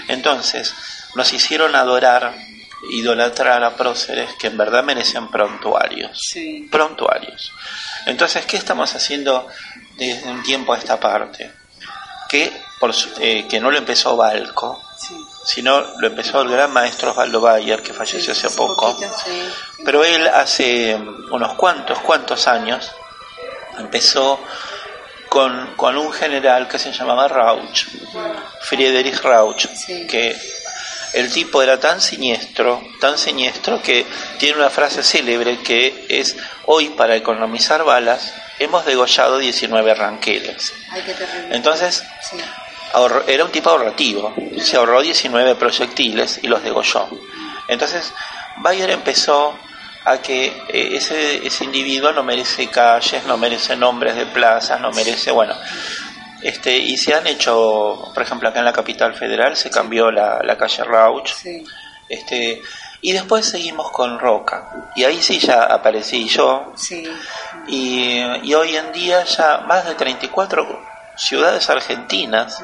[0.07, 0.73] Entonces
[1.15, 2.33] nos hicieron adorar,
[2.89, 6.17] idolatrar a próceres que en verdad merecen prontuarios.
[6.31, 6.67] Sí.
[6.71, 7.51] Prontuarios.
[8.05, 9.47] Entonces, ¿qué estamos haciendo
[9.97, 11.51] desde un tiempo a esta parte?
[12.29, 15.15] Que, por, eh, que no lo empezó Balco, Sí.
[15.45, 18.91] sino lo empezó el gran maestro Osvaldo Bayer, que falleció hace poco.
[18.93, 19.11] poquito.
[19.85, 20.95] Pero él hace
[21.31, 22.91] unos cuantos, cuantos años
[23.77, 24.39] empezó
[25.29, 27.85] con, con un general que se llamaba Rauch,
[28.61, 29.65] Friedrich Rauch,
[30.09, 30.35] que
[31.13, 34.05] el tipo era tan siniestro, tan siniestro que
[34.37, 40.73] tiene una frase célebre que es hoy para economizar balas hemos degollado 19 ranqueles.
[40.91, 41.55] Ay, qué terrible.
[41.55, 42.37] Entonces, Sí.
[42.93, 47.07] ahorró- era un tipo ahorrativo, se ahorró 19 proyectiles y los degolló.
[47.67, 48.11] Entonces,
[48.57, 49.57] Bayer empezó
[50.05, 54.91] a que eh, ese, ese individuo no merece calles, no merece nombres de plazas, no
[54.91, 55.55] merece, bueno,
[56.41, 60.39] este, y se han hecho, por ejemplo, acá en la capital federal se cambió la,
[60.43, 61.65] la calle Rauch, Sí.
[62.07, 62.61] este,
[63.01, 67.03] y después seguimos con Roca, y ahí sí ya aparecí yo, Sí.
[67.67, 70.65] y, y hoy en día ya más de 34
[71.17, 72.61] ciudades argentinas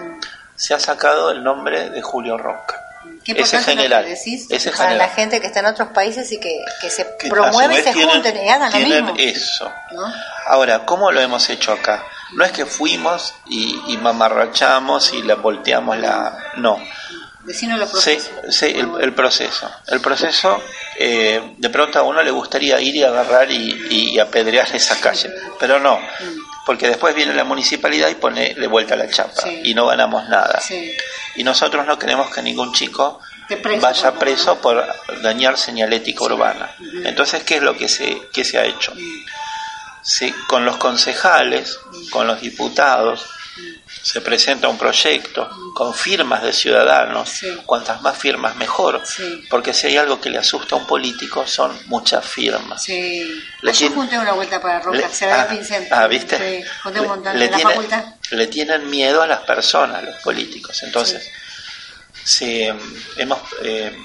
[0.56, 2.82] se ha sacado el nombre de Julio Roca.
[3.24, 4.98] Qué ese general, decís ese para general.
[5.10, 8.38] la gente que está en otros países y que, que se promueve y se junten
[8.46, 9.14] y hagan lo mismo.
[9.18, 9.72] eso.
[9.94, 10.14] ¿no?
[10.48, 12.04] Ahora, ¿cómo lo hemos hecho acá?
[12.34, 16.38] No es que fuimos y, y mamarrachamos y la volteamos la...
[16.58, 16.80] No.
[17.44, 18.56] Decinos los Sí, procesos.
[18.56, 19.70] sí, el, el proceso.
[19.88, 20.60] El proceso,
[20.98, 25.30] eh, de pronto a uno le gustaría ir y agarrar y, y apedrear esa calle,
[25.60, 26.00] pero no,
[26.66, 29.62] porque después viene la municipalidad y pone de vuelta la chapa Sí.
[29.64, 30.60] y no ganamos nada.
[30.60, 30.92] Sí.
[31.36, 33.20] Y nosotros no queremos que ningún chico
[33.62, 34.84] preso vaya preso por
[35.22, 36.72] dañar señalética urbana.
[37.04, 38.92] Entonces, ¿qué es lo que se, qué se ha hecho?
[40.06, 41.80] Se- con los concejales,
[42.12, 43.26] con los diputados,
[44.04, 47.48] se presenta un proyecto con firmas de ciudadanos, Sí.
[47.66, 49.44] cuantas más firmas mejor, Sí.
[49.50, 52.84] porque si hay algo que le asusta a un político son muchas firmas.
[52.84, 53.44] Sí.
[53.62, 55.48] Le Yo tiene- junté una vuelta para Roca, Le- se ah,
[55.92, 56.38] ah, ¿viste?
[56.38, 60.84] Sí, junté un Le- montón le tiene- tienen miedo a las personas, los políticos.
[60.84, 61.28] Entonces,
[62.24, 62.74] se,
[63.18, 63.98] hemos, eh,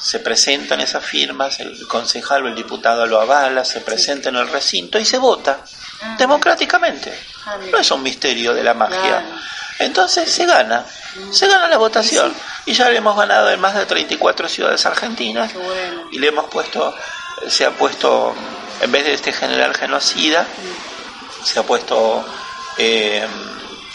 [0.00, 4.48] se presentan esas firmas, el concejal o el diputado lo avala, se presenta en el
[4.48, 5.60] recinto y se vota
[6.00, 6.14] Ah.
[6.18, 7.12] democráticamente.
[7.46, 7.56] Ah.
[7.70, 9.24] No es un misterio de la magia.
[9.80, 10.84] Entonces se gana,
[11.30, 12.32] se gana la votación.
[12.66, 15.52] Y ya le hemos ganado en más de 34 ciudades argentinas
[16.12, 16.94] y le hemos puesto,
[17.48, 18.34] se ha puesto,
[18.80, 20.46] en vez de este general genocida,
[21.44, 22.24] se ha puesto
[22.76, 23.26] eh,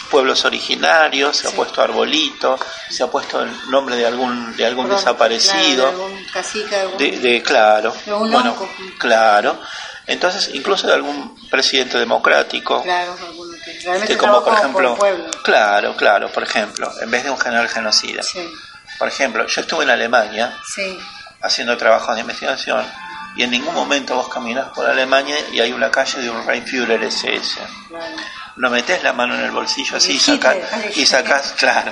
[0.10, 4.86] pueblos originarios, se ha puesto arbolito, se ha puesto el nombre de algún de algún
[4.86, 8.56] Perdón, desaparecido, claro, de algún cacique, de algún- de, de- claro, De un bueno,
[9.00, 9.60] claro,
[10.06, 14.98] entonces incluso de algún presidente democrático, Claro, alguno que realmente que como por ejemplo,
[15.44, 18.48] claro, claro, por ejemplo, en vez de un general genocida, Sí,
[19.00, 21.00] por ejemplo, yo estuve en Alemania sí.
[21.42, 22.86] haciendo trabajos de investigación
[23.36, 27.04] y en ningún momento vos caminás por Alemania y hay una calle de un Reinführer
[27.04, 27.60] SS.
[27.90, 28.16] Claro.
[28.58, 30.92] No metés la mano en el bolsillo así y sacás, dale.
[30.96, 31.92] y sacás, claro,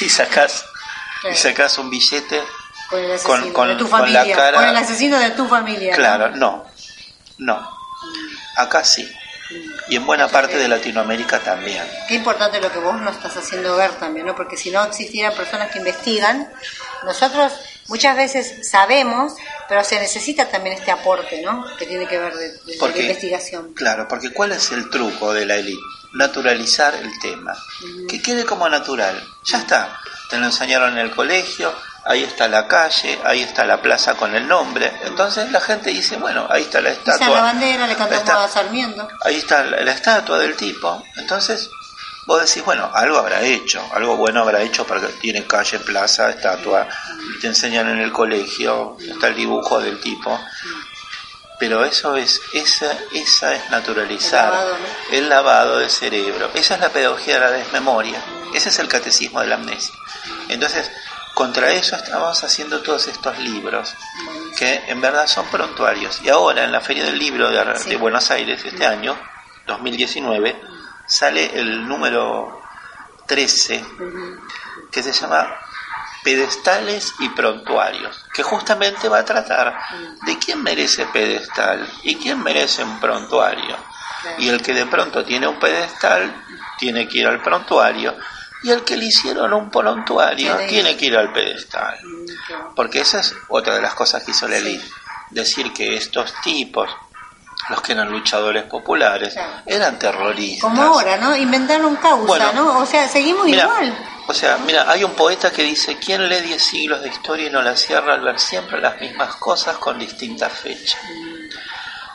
[0.00, 1.34] y Claro.
[1.34, 2.42] y sacás un billete,
[2.88, 5.46] Con el asesino Con- con- de tu con la cara- Con el asesino de tu
[5.48, 5.94] familia.
[5.94, 6.64] claro, no,
[7.38, 7.70] no,
[8.56, 9.08] acá sí,
[9.88, 11.84] y en buena parte de Latinoamérica también.
[12.08, 14.34] Qué importante lo que vos nos estás haciendo ver también, ¿no?
[14.34, 16.50] Porque si no existieran personas que investigan,
[17.04, 17.52] nosotros
[17.90, 19.34] muchas veces sabemos,
[19.68, 21.64] pero se necesita también este aporte, ¿no?
[21.76, 23.74] Que tiene que ver de, de Porque- la investigación.
[23.74, 25.78] Claro, porque ¿cuál es el truco de la élite?
[26.14, 27.54] Naturalizar el tema.
[28.08, 29.22] Que quede como natural.
[29.44, 30.00] Ya está.
[30.28, 31.72] Te lo enseñaron en el colegio,
[32.04, 34.92] ahí está la calle, ahí está la plaza con el nombre.
[35.04, 37.36] Entonces la gente dice, bueno, ahí está la Esa estatua.
[37.36, 39.08] la bandera, le cantamos Está- a Sarmiento.
[39.24, 41.02] ahí está la, la estatua del tipo.
[41.16, 41.68] Entonces
[42.26, 46.86] vos decís, bueno, algo habrá hecho, algo bueno habrá hecho porque tiene calle, plaza, estatua,
[47.40, 50.38] te enseñan en el colegio, está el dibujo del tipo.
[51.58, 55.16] Pero eso es, esa, esa es naturalizar El lavado, ¿no?
[55.16, 56.50] el lavado del cerebro.
[56.54, 58.22] Esa es la pedagogía de la desmemoria.
[58.54, 59.94] Ese es el catecismo de la amnesia.
[60.48, 60.90] Entonces,
[61.34, 63.94] contra eso estamos haciendo todos estos libros
[64.56, 66.20] que en verdad son prontuarios.
[66.24, 67.90] Y ahora en la Feria del Libro de, Sí.
[67.90, 69.18] de Buenos Aires este año,
[69.66, 70.58] 2019,
[71.10, 72.62] sale el número
[73.26, 73.84] 13
[74.92, 75.52] que se llama
[76.22, 79.74] Pedestales y Prontuarios, que justamente va a tratar
[80.22, 83.76] de quién merece pedestal y quién merece un prontuario.
[84.38, 86.44] Y el que de pronto tiene un pedestal
[86.78, 88.14] tiene que ir al prontuario
[88.62, 91.98] y el que le hicieron un prontuario Tiene- que ir al pedestal.
[92.76, 94.84] Porque esa es otra de las cosas que hizo élite.
[95.30, 96.90] Decir que estos tipos,
[97.68, 99.52] los que eran luchadores populares, Claro.
[99.66, 100.62] eran terroristas.
[100.62, 101.36] Como ahora, ¿no?
[101.36, 102.78] Inventaron causa, Bueno, ¿no?
[102.80, 104.06] O sea, seguimos Mira, igual.
[104.28, 107.50] O sea, mira, hay un poeta que dice, ¿quién lee diez siglos de historia y
[107.50, 111.00] no la cierra al ver siempre las mismas cosas con distintas fechas?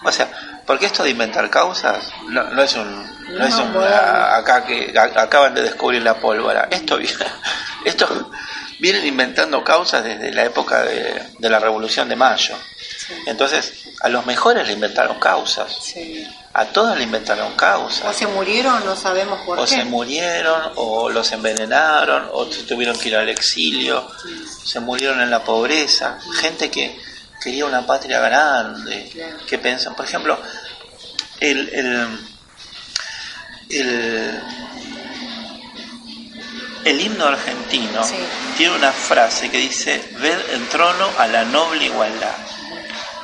[0.03, 0.29] O sea,
[0.65, 3.15] porque esto de inventar causas no, no es un...
[3.25, 3.88] No, No, es un bueno.
[3.95, 6.67] a- acá que a- acaban de descubrir la pólvora.
[6.69, 7.25] Esto, viene-
[7.86, 8.31] esto
[8.79, 12.55] vienen inventando causas desde la época de, de la Revolución de Mayo.
[13.25, 15.77] Entonces, a los mejores le inventaron causas.
[15.81, 16.27] Sí.
[16.53, 19.67] A todos le inventaron causas O se murieron, no sabemos por o qué.
[19.71, 24.07] se murieron, o los envenenaron, o tuvieron que ir al exilio,
[24.63, 26.97] se murieron en la pobreza, gente que
[27.43, 29.38] quería una patria grande, Claro.
[29.45, 30.39] que pensan, por ejemplo,
[31.41, 32.19] el, el,
[33.69, 34.41] el,
[36.86, 38.01] el himno argentino
[38.57, 42.36] tiene una frase que dice, ved en trono a la noble igualdad.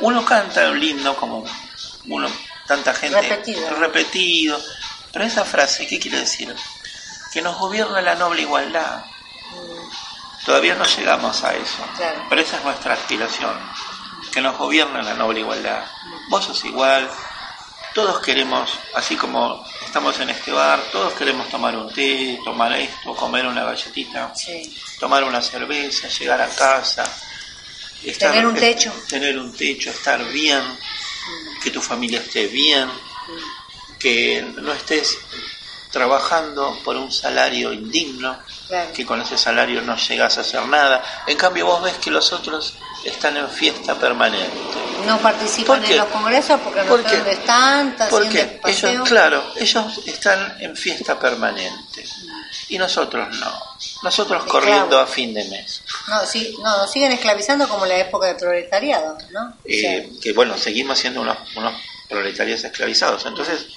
[0.02, 1.44] Uno canta el himno como
[2.06, 2.28] uno,
[2.68, 3.70] tanta gente Repetido.
[3.76, 4.60] repetido,
[5.12, 6.54] pero esa frase, ¿qué quiere decir?
[7.32, 9.04] Que nos gobierna la noble igualdad.
[10.46, 12.26] Todavía no llegamos a eso, Claro.
[12.30, 13.54] pero esa es nuestra aspiración,
[14.32, 15.84] que nos gobierna la noble igualdad.
[16.30, 17.08] Vos sos igual,
[17.94, 23.16] todos queremos, así como estamos en este bar, todos queremos tomar un té, tomar esto,
[23.16, 24.76] comer una galletita, Sí.
[25.00, 27.04] tomar una cerveza, llegar a casa.
[28.18, 28.92] Tener un techo.
[29.08, 30.62] Tener un techo, estar bien,
[31.64, 32.90] que tu familia esté bien,
[34.00, 35.18] que no estés
[35.92, 38.94] trabajando por un salario indigno, Claro.
[38.94, 41.04] que con ese salario no llegas a hacer nada.
[41.28, 44.58] En cambio vos ves que los otros están en fiesta permanente.
[45.06, 47.28] No participan en los congresos porque no ¿Por están,
[47.90, 52.06] están Porque ellos, claro, ellos están en fiesta permanente
[52.72, 53.52] y nosotros no.
[54.04, 54.52] Nosotros Esclavos.
[54.52, 55.84] corriendo a fin de mes.
[56.08, 59.50] No, sí, no, nos siguen esclavizando como en la época del proletariado, ¿no?
[59.50, 61.74] O sea, Eh, que bueno, seguimos siendo unos, unos
[62.10, 63.26] proletarios esclavizados.
[63.26, 63.68] Entonces,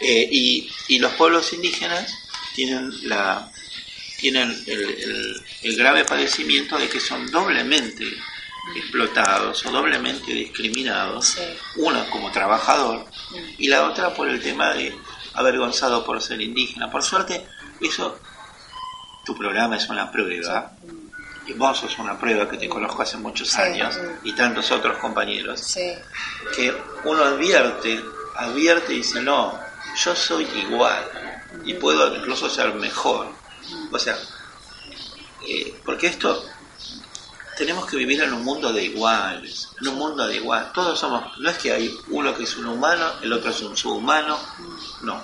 [0.00, 2.12] eh, y, y los pueblos indígenas
[2.54, 3.50] tienen la
[4.20, 8.04] tienen el, el- el grave padecimiento de que son doblemente
[8.76, 11.42] explotados o doblemente discriminados, Sí.
[11.76, 13.06] uno como trabajador
[13.58, 14.94] y la otra por el tema de
[15.34, 16.90] avergonzado por ser indígena.
[16.90, 17.46] Por suerte,
[17.80, 18.18] eso,
[19.24, 20.72] tu programa es una prueba,
[21.46, 23.60] y vos sos una prueba que te conozco hace muchos Sí.
[23.60, 25.92] años, y tantos otros compañeros, sí,
[26.54, 28.04] que uno advierte,
[28.36, 29.58] advierte y dice, no,
[30.04, 31.04] yo soy igual
[31.64, 33.28] y puedo incluso ser mejor.
[33.90, 34.16] O sea,
[35.46, 36.44] eh, porque esto
[37.56, 40.70] tenemos que vivir en un mundo de iguales, en un mundo de igual.
[40.72, 43.76] Todos somos, no es que hay uno que es un humano, el otro es un
[43.76, 44.38] subhumano,
[45.02, 45.22] no.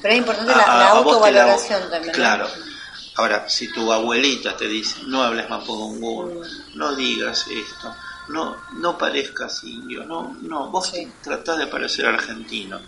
[0.00, 2.14] Pero es importante la, A- autovaloración también.
[2.14, 2.48] Claro.
[3.16, 6.40] Ahora, si tu abuelita te dice, no hables mapudungún,
[6.74, 7.94] no digas esto,
[8.28, 11.10] no no parezcas indio, no, no, vos Sí.
[11.22, 12.80] tratás de parecer argentino.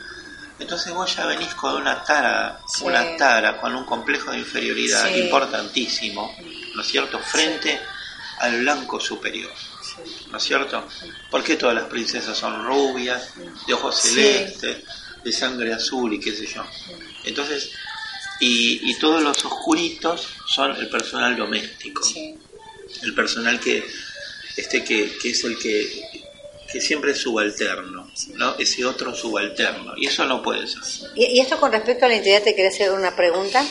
[0.59, 2.85] Entonces vos ya venís con una tara, Sí.
[2.85, 5.21] una tara, con un complejo de inferioridad Sí.
[5.21, 6.35] importantísimo,
[6.75, 7.81] ¿no es cierto?, frente
[8.39, 9.53] al blanco superior.
[10.31, 10.85] ¿no es cierto?
[11.31, 13.31] ¿Por qué todas las princesas son rubias,
[13.67, 14.83] de ojos celestes,
[15.25, 16.65] de sangre azul y qué sé yo?
[17.25, 17.71] Entonces,
[18.41, 22.35] y, y todos los oscuritos son el personal doméstico, Sí.
[23.03, 23.83] el personal que,
[24.57, 26.03] este que, que es el que,
[26.71, 28.57] que siempre es subalterno, ¿no?
[28.59, 30.83] Ese otro subalterno, y eso no puede ser.
[31.15, 33.65] Y, y esto con respecto a la identidad, te quería hacer una pregunta.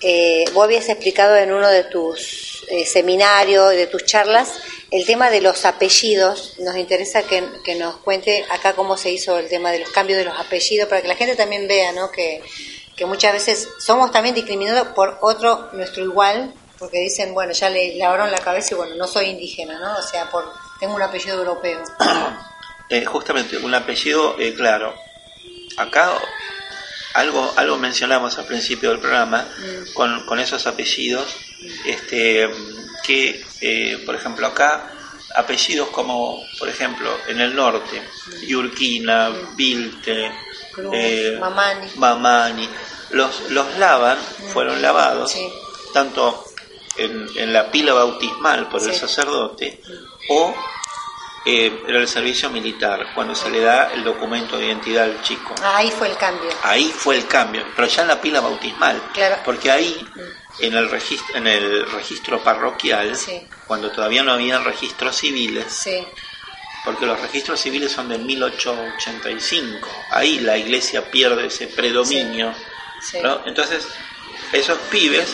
[0.00, 4.48] Eh, vos habías explicado en uno de tus eh, seminarios, de tus charlas,
[4.90, 6.54] el tema de los apellidos.
[6.58, 10.18] Nos interesa que, que nos cuente acá cómo se hizo el tema de los cambios
[10.18, 12.10] de los apellidos, para que la gente también vea ¿no?
[12.10, 12.42] que,
[12.96, 17.96] que muchas veces somos también discriminados por otro, nuestro igual, porque dicen, bueno, ya le
[17.96, 19.98] lavaron la cabeza y bueno, no soy indígena, ¿no?
[19.98, 21.82] O sea, por tengo un apellido europeo.
[22.90, 24.94] Eh, justamente, un apellido, eh, claro.
[25.76, 26.10] Acá
[27.12, 29.46] algo, algo mencionamos al principio del programa
[29.92, 31.36] con, con esos apellidos,
[31.84, 32.48] este,
[33.08, 34.92] que, eh, por ejemplo, acá
[35.34, 38.02] apellidos como, por ejemplo, en el norte,
[38.46, 40.30] Yurquina, Vilte,
[40.92, 41.90] eh, Mamani.
[41.96, 42.68] Mamani,
[43.12, 44.18] los, los lavan,
[44.52, 45.48] fueron lavados, Sí.
[45.94, 46.44] tanto
[46.98, 49.80] en, en la pila bautismal por el sacerdote
[50.28, 50.54] o
[51.46, 55.54] eh, en el servicio militar, cuando se le da el documento de identidad al chico.
[55.62, 56.50] Ah, ahí fue el cambio.
[56.62, 59.36] Ahí fue el cambio, pero ya en la pila bautismal, Claro.
[59.46, 59.96] porque ahí
[60.60, 63.46] en el registro, en el registro parroquial, Sí.
[63.66, 66.04] cuando todavía no había registros civiles, Sí.
[66.84, 72.54] porque los registros civiles son de 1885, ahí la iglesia pierde ese predominio,
[73.00, 73.18] Sí.
[73.22, 73.42] ¿no?
[73.46, 73.86] Entonces,
[74.52, 75.28] esos pibes,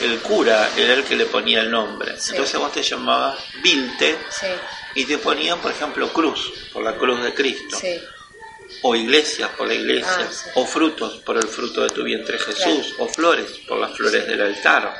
[0.00, 4.18] el, el cura era el que le ponía el nombre, entonces vos te llamabas Vilte
[4.94, 7.76] y te ponían, por ejemplo, cruz, por la cruz de Cristo.
[8.82, 10.50] O iglesias por la iglesia, Ah, sí.
[10.54, 14.40] o frutos por el fruto de tu vientre Jesús, o flores por las flores del
[14.42, 14.94] altar.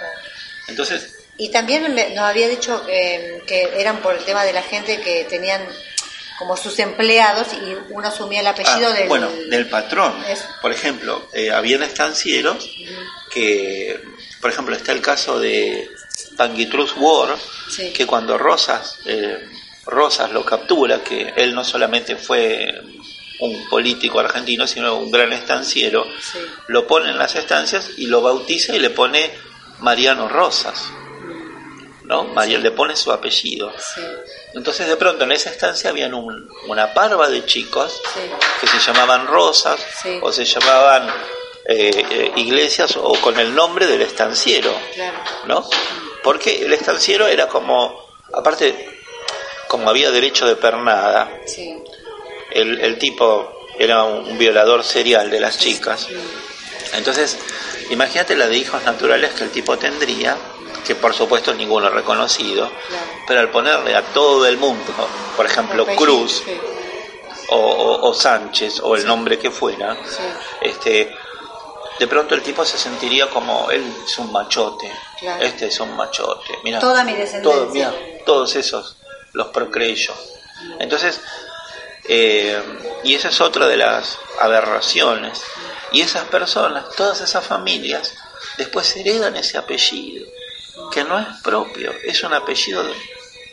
[0.69, 4.63] Entonces, Y también me- nos había dicho eh, que eran por el tema de la
[4.63, 5.61] gente que tenían
[6.39, 9.09] como sus empleados y uno asumía el apellido ah, del...
[9.09, 10.15] bueno, del patrón.
[10.29, 10.45] Eso.
[10.63, 12.71] Por ejemplo, eh, habían estancieros
[13.33, 14.01] que,
[14.41, 15.91] por ejemplo, está el caso de
[16.37, 17.37] Pangitrus War,
[17.69, 17.93] Sí.
[17.93, 19.39] que cuando Rosas, eh,
[19.87, 22.81] Rosas lo captura, que él no solamente fue
[23.41, 26.39] un político argentino, sino un gran estanciero, Sí.
[26.69, 29.31] lo pone en las estancias y lo bautiza y le pone
[29.81, 30.91] Mariano Rosas.
[32.05, 32.25] ¿no?
[32.25, 33.73] María le pone su apellido.
[33.79, 34.03] Sí.
[34.53, 38.21] Entonces de pronto en esa estancia habían un- una parva de chicos Sí.
[38.61, 39.81] que se llamaban Rosas
[40.21, 41.09] o se llamaban
[41.67, 45.17] eh, eh, iglesias o con el nombre del estanciero, Claro.
[45.47, 45.67] ¿no?
[46.23, 49.01] Porque el estanciero era como, aparte,
[49.67, 51.41] como había derecho de pernada.
[52.55, 56.09] El, el tipo era un, violador serial de las chicas.
[56.93, 57.39] Entonces,
[57.91, 60.37] imagínate la de hijos naturales que el tipo tendría,
[60.87, 63.05] que por supuesto ninguno reconocido, Claro.
[63.27, 64.93] pero al ponerle a todo el mundo,
[65.37, 66.61] por ejemplo, Cruz, sí.
[67.49, 70.23] o, o- o Sánchez o el nombre que fuera, Sí.
[70.61, 71.15] este,
[71.99, 75.43] de pronto el tipo se sentiría como él es un machote, Claro.
[75.43, 77.91] este es un machote, mira, Toda mi descendencia.
[77.91, 78.97] todo- todos esos
[79.33, 80.13] los procreé yo.
[80.79, 81.21] Entonces,
[82.09, 82.63] eh,
[83.03, 85.41] y esa es otra de las aberraciones.
[85.93, 88.15] Y esas personas, todas esas familias,
[88.59, 90.27] después heredan ese apellido,
[90.93, 92.95] que no es propio, es un apellido de-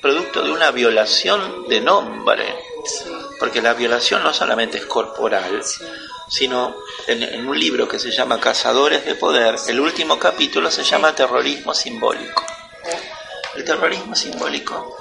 [0.02, 2.56] producto de una violación de nombre.
[2.84, 3.06] Sí,
[3.40, 5.84] Porque la violación no solamente es corporal, sí.
[6.28, 6.76] sino
[7.06, 11.14] en, en un libro que se llama Cazadores de Poder, el último capítulo se llama
[11.16, 12.44] Terrorismo Simbólico.
[13.56, 14.98] El terrorismo simbólico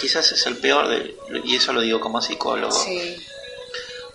[0.00, 3.16] quizás es el peor, de, y eso lo digo como psicólogo, Sí,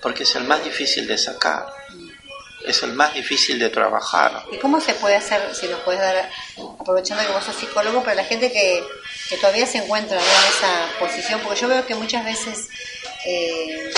[0.01, 1.65] porque es el más difícil de sacar,
[2.65, 4.43] es el más difícil de trabajar.
[4.51, 6.29] ¿Y cómo se puede hacer, si nos puedes dar,
[6.79, 8.83] aprovechando que vos sos psicólogo, para la gente que,
[9.29, 10.23] que todavía se encuentra ¿no?
[10.23, 11.39] en esa posición?
[11.41, 12.67] Porque yo veo que muchas veces,
[13.25, 13.91] eh,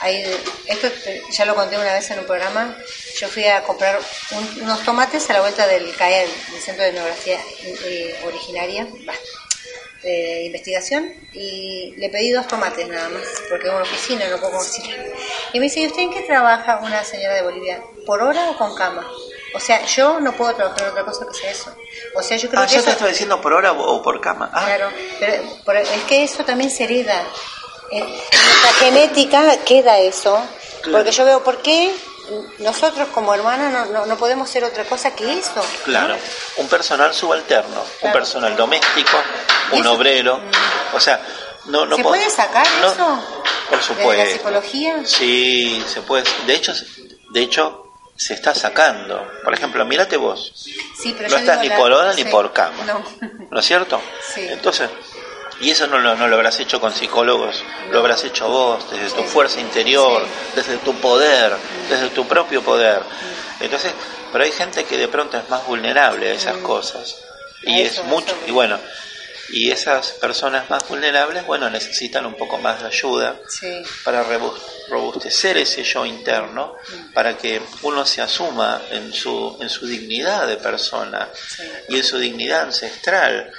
[0.00, 0.24] hay,
[0.66, 0.88] esto
[1.32, 2.76] ya lo conté una vez en un programa,
[3.18, 3.98] yo fui a comprar
[4.30, 9.14] un- unos tomates a la vuelta del CAEL, del Centro de Etnografía eh, Originaria, bah,
[10.02, 14.52] de investigación, y le pedí dos tomates nada más, porque es una oficina, no puedo
[14.52, 15.12] conseguir.
[15.52, 17.82] Y me dice, ¿y usted en qué trabaja una señora de Bolivia?
[18.06, 19.06] ¿Por hora o con cama?
[19.54, 21.74] O sea, yo no puedo trabajar en otra cosa que sea eso.
[22.14, 22.86] O sea, yo creo Ah, que yo eso...
[22.86, 24.50] te estoy diciendo por hora o por cama.
[24.52, 27.24] Ah, Claro, pero, pero es que eso también se hereda.
[27.90, 30.38] En nuestra genética queda eso.
[30.92, 31.90] Porque yo veo, ¿por qué
[32.58, 35.64] nosotros como hermanas no, no, no podemos ser otra cosa que eso?
[35.84, 36.16] Claro,
[36.56, 39.16] un personal subalterno, un personal doméstico,
[39.72, 39.92] ¿Y un eso?
[39.92, 40.40] obrero,
[40.92, 41.20] o sea,
[41.66, 43.24] no, no ¿Se puede sacar no, eso?
[43.68, 44.32] Por ¿De la supuesto.
[44.36, 45.02] psicología?
[45.04, 46.24] Sí, se puede.
[46.46, 46.72] De hecho,
[47.30, 47.84] de hecho
[48.16, 49.30] se está sacando.
[49.44, 52.84] Por ejemplo, mírate vos, Sí, pero no estás ni la- por hora ni por cama,
[52.84, 53.02] No.
[53.50, 54.00] ¿no es cierto?
[54.34, 54.46] Sí.
[54.48, 54.88] Entonces,
[55.60, 59.10] y eso no lo, no lo habrás hecho con psicólogos, lo habrás hecho vos, desde
[59.16, 61.54] tu fuerza interior, desde tu poder,
[61.88, 63.00] desde tu propio poder.
[63.60, 63.92] Entonces,
[64.32, 67.16] pero hay gente que de pronto es más vulnerable a esas cosas.
[67.62, 68.78] Y es mucho, y bueno,
[69.50, 73.82] y esas personas más vulnerables, bueno, necesitan un poco más de ayuda Sí.
[74.04, 74.22] para
[74.90, 76.74] robustecer ese yo interno,
[77.14, 81.62] para que uno se asuma en su, en su dignidad de persona Sí.
[81.88, 83.50] y en su dignidad ancestral.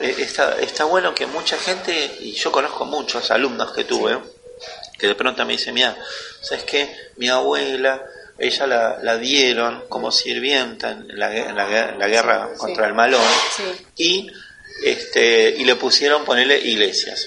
[0.00, 4.18] Eh, está, está bueno que mucha gente, y yo conozco muchos alumnos que tuve,
[4.98, 5.96] que de pronto me dicen, mira,
[6.40, 6.94] ¿sabes qué?
[7.16, 8.02] Mi abuela,
[8.38, 12.58] ella la, la dieron como sirvienta en la, en la en la guerra Sí.
[12.58, 13.22] contra el malón
[13.96, 14.28] y,
[14.84, 17.26] este, y le pusieron ponerle iglesias.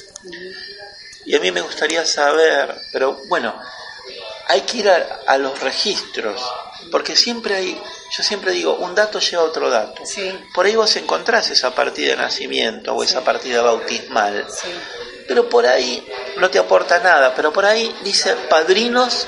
[1.26, 3.58] Y a mí me gustaría saber, pero bueno,
[4.50, 6.42] hay que ir a, a los registros,
[6.92, 7.82] porque siempre hay,
[8.16, 10.06] yo siempre digo, un dato lleva a otro dato.
[10.06, 10.32] Sí.
[10.54, 14.70] Por ahí vos encontrás esa partida de nacimiento o esa partida bautismal, Sí.
[15.28, 16.06] pero por ahí
[16.38, 19.28] no te aporta nada, pero por ahí dice padrinos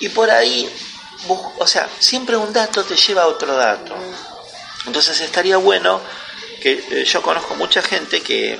[0.00, 0.68] y por ahí,
[1.58, 3.94] o sea, siempre un dato te lleva a otro dato.
[4.86, 6.00] Entonces estaría bueno
[6.60, 8.58] que eh, yo conozco mucha gente que,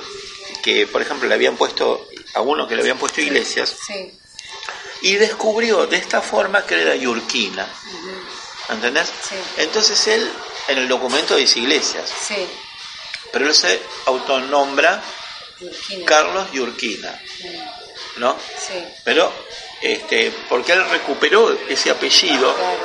[0.61, 4.17] que, por ejemplo, le habían puesto, a uno que le habían puesto iglesias, Sí.
[5.03, 7.67] Y descubrió de esta forma que era yurquina.
[8.69, 9.07] ¿Entendés?
[9.29, 9.35] Sí.
[9.57, 10.31] Entonces él
[10.69, 12.47] en el documento dice iglesias, Sí.
[13.31, 15.01] pero él se autonombra.
[16.05, 17.17] Carlos Yurquina,
[18.17, 18.35] ¿no?
[18.57, 18.83] Sí.
[19.05, 19.31] Pero,
[19.81, 22.77] este, porque él recuperó ese apellido Claro.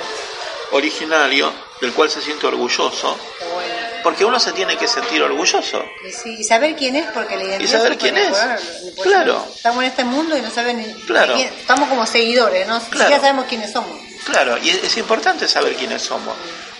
[0.72, 3.18] originario del cual se siente orgulloso,
[3.52, 3.74] bueno.
[4.02, 5.84] Porque uno se tiene que sentir orgulloso.
[6.08, 7.64] Y, sí, y saber quién es, porque la identidad.
[7.64, 8.94] Y saber se puede quién es.
[8.94, 9.46] por- Claro.
[9.54, 10.92] Estamos en este mundo y no saben ni.
[11.04, 11.34] Claro.
[11.34, 12.78] quién- estamos como seguidores, ¿no?
[12.80, 12.90] Claro.
[12.98, 13.98] siquiera sabemos quiénes somos.
[14.24, 16.34] Claro, y es, es importante saber quiénes somos,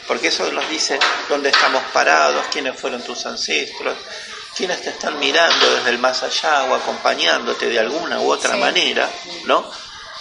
[0.06, 0.98] porque eso nos dice
[1.28, 3.96] dónde estamos parados, quiénes fueron tus ancestros,
[4.56, 8.60] quiénes te están mirando desde el más allá o acompañándote de alguna u otra Sí.
[8.60, 9.08] manera,
[9.44, 9.70] ¿no?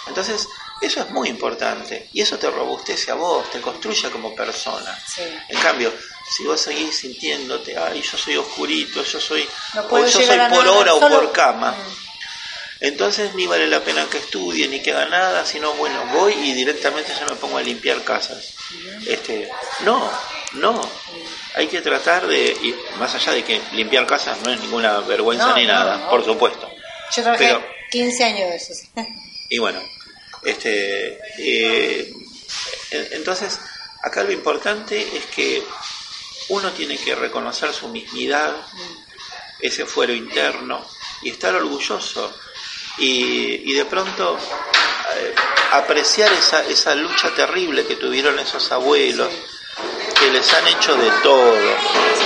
[0.06, 0.46] Entonces,
[0.80, 4.96] eso es muy importante y eso te robustece a vos, te construye como persona.
[5.12, 5.22] Sí.
[5.48, 5.92] En cambio,
[6.36, 10.48] si vos seguís sintiéndote, ay, yo soy oscurito, yo soy, No o yo soy a
[10.48, 12.84] por hora o por cama, Mm.
[12.84, 16.52] entonces ni vale la pena que estudie ni que haga nada, sino bueno, voy y
[16.54, 18.54] directamente ya me pongo a limpiar casas.
[19.06, 19.48] Este,
[19.80, 20.10] no,
[20.52, 20.80] no.
[21.56, 25.48] Hay que tratar de, y más allá de que limpiar casas no es ninguna vergüenza
[25.48, 26.10] No, ni no, nada, no.
[26.10, 26.70] por supuesto.
[27.16, 28.72] Yo trabajé Pero- 15 años de eso.
[29.50, 29.80] Y bueno,
[30.44, 32.12] este, eh,
[32.90, 33.58] en- entonces
[34.02, 35.62] acá lo importante es que
[36.48, 38.54] uno tiene que reconocer su mismidad,
[39.60, 40.84] ese fuero interno,
[41.22, 42.32] y estar orgulloso.
[42.98, 44.38] Y, y de pronto
[45.16, 45.34] eh,
[45.72, 49.28] apreciar esa, esa lucha terrible que tuvieron esos abuelos,
[50.18, 51.54] que les han hecho de todo,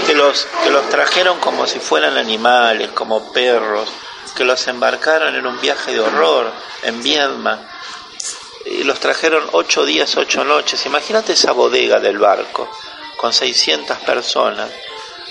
[0.07, 3.89] que los, que los trajeron como si fueran animales, como perros,
[4.35, 6.51] que los embarcaron en un viaje de horror
[6.83, 7.69] en Viedma
[8.65, 10.87] y los trajeron ocho días, ocho noches.
[10.87, 12.71] Imagínate esa bodega del barco
[13.23, 14.69] con 600 personas,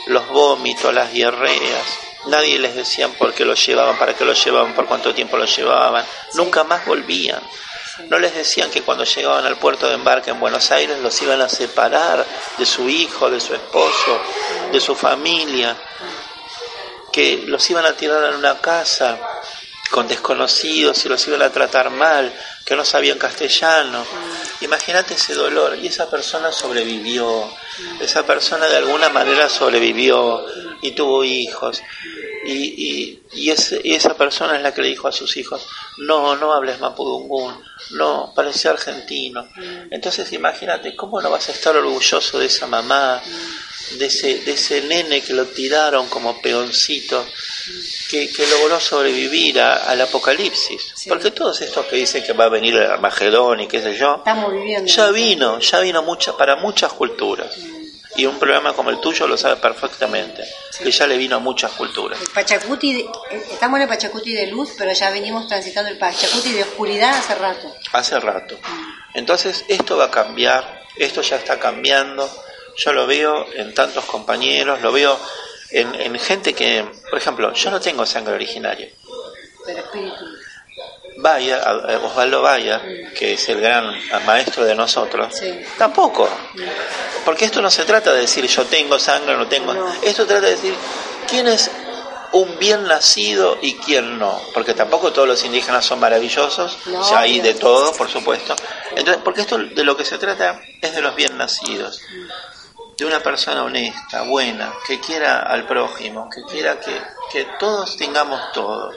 [0.08, 1.86] los vómitos, las diarreas.
[2.28, 5.54] Nadie les decía por qué los llevaban, para qué los llevaban, por cuánto tiempo los
[5.54, 6.06] llevaban.
[6.36, 7.42] Nunca más volvían.
[8.08, 11.42] No les decían que cuando llegaban al puerto de embarque en Buenos Aires los iban
[11.42, 12.26] a separar
[12.58, 14.22] de su hijo, de su esposo,
[14.72, 15.76] de su familia,
[17.12, 19.20] que los iban a tirar en una casa
[19.90, 22.34] con desconocidos y los iban a tratar mal,
[22.66, 24.06] que no sabían castellano.
[24.62, 25.78] Imagínate ese dolor.
[25.82, 27.50] Y esa persona sobrevivió.
[28.00, 30.46] Esa persona de alguna manera sobrevivió
[30.82, 31.82] y tuvo hijos.
[32.46, 35.68] Y, y, y, ese- y esa persona es la que le dijo a sus hijos,
[36.00, 37.54] no, no hables mapudungún,
[37.92, 39.48] no, parece argentino.
[39.92, 43.22] Entonces imagínate, ¿cómo no vas a estar orgulloso de esa mamá,
[43.98, 47.26] de ese, de ese nene que lo tiraron como peoncito,
[48.10, 50.94] que, que logró sobrevivir a- al apocalipsis?
[51.08, 54.16] Porque todos estos que dicen que va a venir el Armagedón y qué sé yo,
[54.18, 54.92] Estamos viviendo.
[54.92, 57.56] ya vino, ya vino mucha, para muchas culturas.
[58.18, 60.44] Y un programa como el tuyo lo sabe perfectamente,
[60.84, 62.20] que ya le vino a muchas culturas.
[62.20, 63.06] El Pachacuti,
[63.50, 67.36] estamos en el Pachacuti de luz, pero ya venimos transitando el Pachacuti de oscuridad hace
[67.36, 67.74] rato.
[67.94, 68.60] hace rato.
[69.14, 72.30] Entonces esto va a cambiar, esto ya está cambiando,
[72.78, 75.18] yo lo veo en tantos compañeros, lo veo
[75.72, 78.90] en, en gente que, por ejemplo, yo no tengo sangre originaria.
[79.66, 80.26] Pero espíritu.
[82.04, 82.82] Osvaldo Vaya,
[83.16, 83.94] que es el gran
[84.26, 85.62] maestro de nosotros, Sí.
[85.78, 86.28] tampoco.
[87.26, 89.74] Porque esto no se trata de decir yo tengo sangre o no tengo.
[89.74, 89.94] No.
[90.02, 90.74] Esto trata de decir
[91.30, 91.70] quién es
[92.32, 94.42] un bien nacido y quién no.
[94.54, 98.56] Porque tampoco todos los indígenas son maravillosos, No, hay de todo, por supuesto.
[98.96, 102.02] Entonces, porque esto de lo que se trata es de los bien nacidos.
[103.02, 108.40] De una persona honesta, buena, que quiera al prójimo, que quiera que, que todos tengamos
[108.52, 108.92] todo.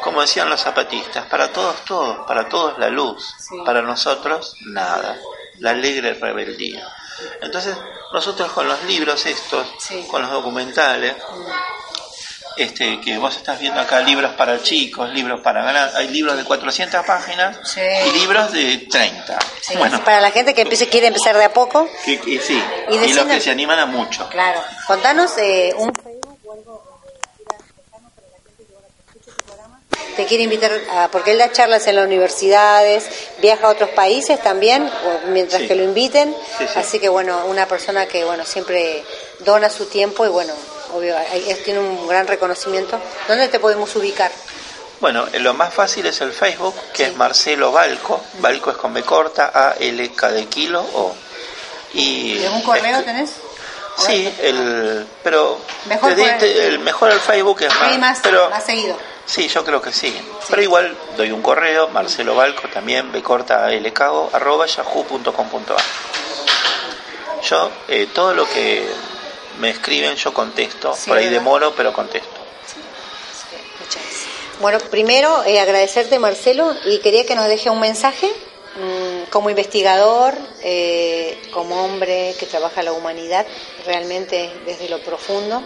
[0.00, 3.56] Como decían los zapatistas, para todos todo, para todos la luz, Sí.
[3.66, 5.18] para nosotros nada,
[5.58, 6.86] la alegre rebeldía.
[7.42, 7.76] Entonces,
[8.12, 10.06] nosotros con los libros estos, Sí.
[10.08, 11.16] con los documentales,
[12.58, 16.44] este, que vos estás viendo acá, libros para chicos, libros para grandes, hay libros de
[16.44, 17.80] 400 páginas Sí.
[17.80, 19.38] y libros de 30.
[19.60, 22.62] Sí, Bueno, Para la gente que empiece, quiere empezar de a poco, que, que sí,
[22.90, 24.28] Y y, los que se animan a mucho.
[24.28, 24.60] claro.
[24.86, 25.92] Contanos eh, un
[30.16, 33.04] te quiere invitar a, porque él da charlas en las universidades,
[33.40, 34.90] viaja a otros países también,
[35.28, 35.68] mientras Sí.
[35.68, 36.78] que lo inviten, Sí, sí.
[36.78, 39.04] así que bueno, una persona que bueno siempre
[39.40, 40.52] dona su tiempo y bueno,
[40.94, 42.98] obvio, es- tiene un gran reconocimiento.
[43.26, 44.30] ¿Dónde te podemos ubicar?
[45.00, 47.10] Bueno, eh, lo más fácil es el Facebook, que Sí.
[47.10, 51.14] es Marcelo Balco, Balco es con B corta, A, L, K de kilo, O.
[51.94, 53.30] Y ¿Y algún correo es- tenés?
[53.96, 58.20] Sí, el, pero Mejor te di- por- te- el mejor el Facebook es Ahí más,
[58.22, 58.96] pero más seguido.
[59.26, 60.16] sí, yo creo que sí.
[60.48, 65.82] Pero igual doy un correo, Marcelo Balco también, B corta LKO, arroba yahoo.com.ar.
[67.42, 68.88] Yo, eh, todo lo que
[69.58, 70.94] me escriben, yo contesto.
[70.94, 71.38] Sí, Por ahí ¿verdad?
[71.38, 72.28] demoro, pero contesto.
[73.80, 74.28] Muchas gracias.
[74.60, 78.26] Bueno, primero eh, agradecerte Marcelo y quería que nos deje un mensaje
[78.76, 83.46] mm, como investigador, eh, como hombre que trabaja la humanidad
[83.84, 85.62] realmente desde lo profundo,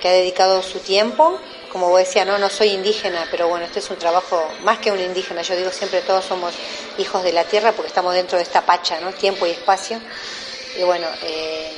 [0.00, 1.38] que ha dedicado su tiempo.
[1.70, 4.90] Como vos decía, no, no soy indígena, pero bueno, este es un trabajo más que
[4.92, 5.40] un indígena.
[5.40, 6.52] Yo digo siempre todos somos
[6.98, 9.12] hijos de la tierra porque estamos dentro de esta pacha, ¿no?
[9.14, 9.98] Tiempo y espacio.
[10.78, 11.72] Y bueno, eh,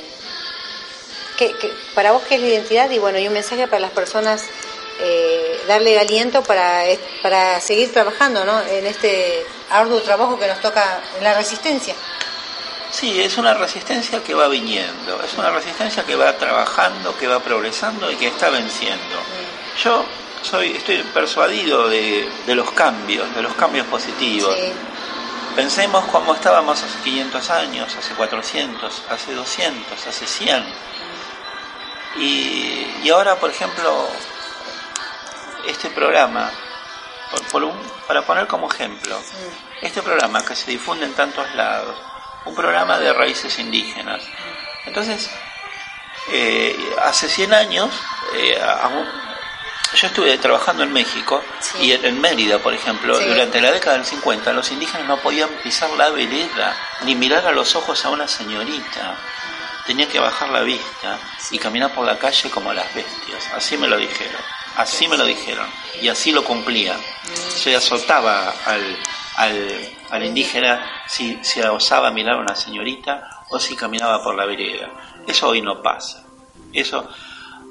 [1.37, 2.89] ¿Qué- qué- para vos qué es la identidad?
[2.89, 4.43] Y bueno, y un mensaje para las personas,
[4.99, 8.61] eh, darle aliento para, es- para seguir trabajando ¿no?
[8.61, 11.93] en este arduo trabajo que nos toca en la resistencia.
[12.91, 17.39] Sí, es una resistencia que va viniendo, es una resistencia que va trabajando, que va
[17.41, 19.17] progresando y que está venciendo.
[19.83, 20.05] Yo
[20.41, 24.55] soy, estoy persuadido de, de los cambios, de los cambios positivos.
[24.55, 24.71] Sí,
[25.57, 30.65] Pensemos cómo estábamos hace 500 años, hace 400, hace 200, hace 100.
[32.17, 34.07] Y, y ahora, por ejemplo,
[35.67, 36.49] este programa,
[37.31, 39.19] por- por un- para poner como ejemplo,
[39.81, 41.95] este programa que se difunde en tantos lados,
[42.45, 44.23] un programa de raíces indígenas.
[44.85, 45.29] Entonces,
[46.31, 47.89] eh, hace 100 años,
[48.35, 49.21] eh, a- a-
[49.95, 51.77] yo estuve trabajando en México Sí.
[51.81, 53.25] y en, en Mérida, por ejemplo, Sí.
[53.25, 57.51] durante la década del 50, los indígenas no podían pisar la vereda ni mirar a
[57.51, 59.15] los ojos a una señorita.
[59.85, 61.19] Tenían que bajar la vista
[61.51, 63.47] y caminar por la calle como las bestias.
[63.53, 64.41] Así me lo dijeron.
[64.77, 65.67] Así me lo dijeron.
[66.01, 66.95] Y así lo cumplía.
[67.55, 68.97] Se azotaba al,
[69.37, 74.45] al, al indígena si, si osaba mirar a una señorita o si caminaba por la
[74.45, 74.89] vereda.
[75.27, 76.23] Eso hoy no pasa.
[76.73, 77.07] Eso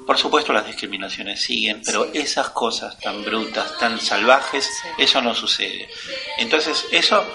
[0.05, 5.89] Por supuesto las discriminaciones siguen, pero esas cosas tan brutas, tan salvajes, eso no sucede.
[6.37, 7.25] Entonces eso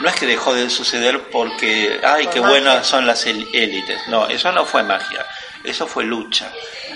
[0.00, 4.08] no es que dejó de suceder porque, ay, qué buenas son las élites.
[4.08, 5.26] No, eso no fue magia,
[5.64, 6.50] eso fue lucha.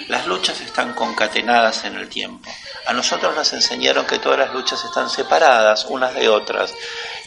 [0.09, 2.49] Las luchas están concatenadas en el tiempo.
[2.87, 6.73] A nosotros nos enseñaron que todas las luchas están separadas unas de otras,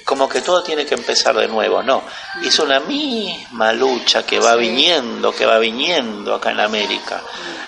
[0.05, 1.83] como que todo tiene que empezar de nuevo.
[1.83, 2.03] No,
[2.41, 7.21] es una misma lucha que va viniendo, que va viniendo acá en América.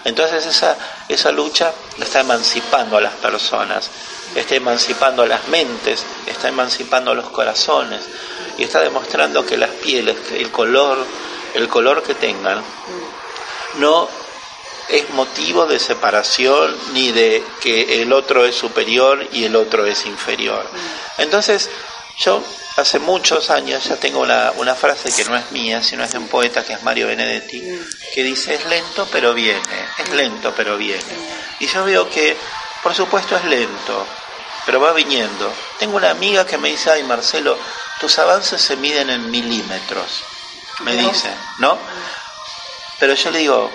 [0.06, 0.78] Entonces esa,
[1.08, 3.92] esa lucha está emancipando a las personas,
[4.36, 8.02] está emancipando las mentes, está emancipando los corazones
[8.58, 11.06] y está demostrando que las pieles, el color,
[11.54, 12.64] el color que tengan,
[13.78, 14.08] no
[14.90, 20.06] es motivo de separación ni de que el otro es superior y el otro es
[20.06, 20.66] inferior.
[21.18, 21.70] Entonces,
[22.18, 22.44] yo
[22.78, 26.28] hace muchos años ya tengo una frase que no es mía, sino es de un
[26.28, 27.64] poeta que es Mario Benedetti,
[28.14, 29.62] que dice, es lento pero viene,
[29.98, 31.02] es lento pero viene.
[31.60, 32.36] Y yo veo que,
[32.84, 34.08] por supuesto, es lento,
[34.66, 35.52] pero va viniendo.
[35.80, 37.58] Tengo una amiga que me dice, ay Marcelo,
[38.00, 40.24] tus avances se miden en milímetros,
[40.80, 41.30] me dice,
[41.60, 41.78] ¿no?
[43.00, 43.72] Pero yo le digo,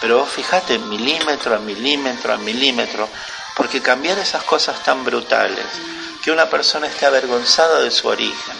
[0.00, 3.08] pero vos fijate, milímetro a milímetro a milímetro,
[3.56, 5.66] porque cambiar esas cosas tan brutales,
[6.22, 8.56] que una persona esté avergonzada de su origen,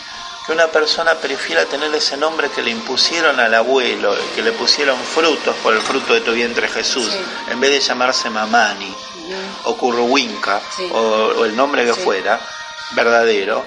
[0.46, 4.98] que una persona prefiera tener ese nombre que le impusieron al abuelo, que le pusieron
[4.98, 7.12] frutos por el fruto de tu vientre Jesús,
[7.50, 8.94] en vez de llamarse Mamani
[9.64, 10.60] o Curruwinca
[10.92, 12.40] o, o el nombre que fuera,
[12.92, 13.66] verdadero,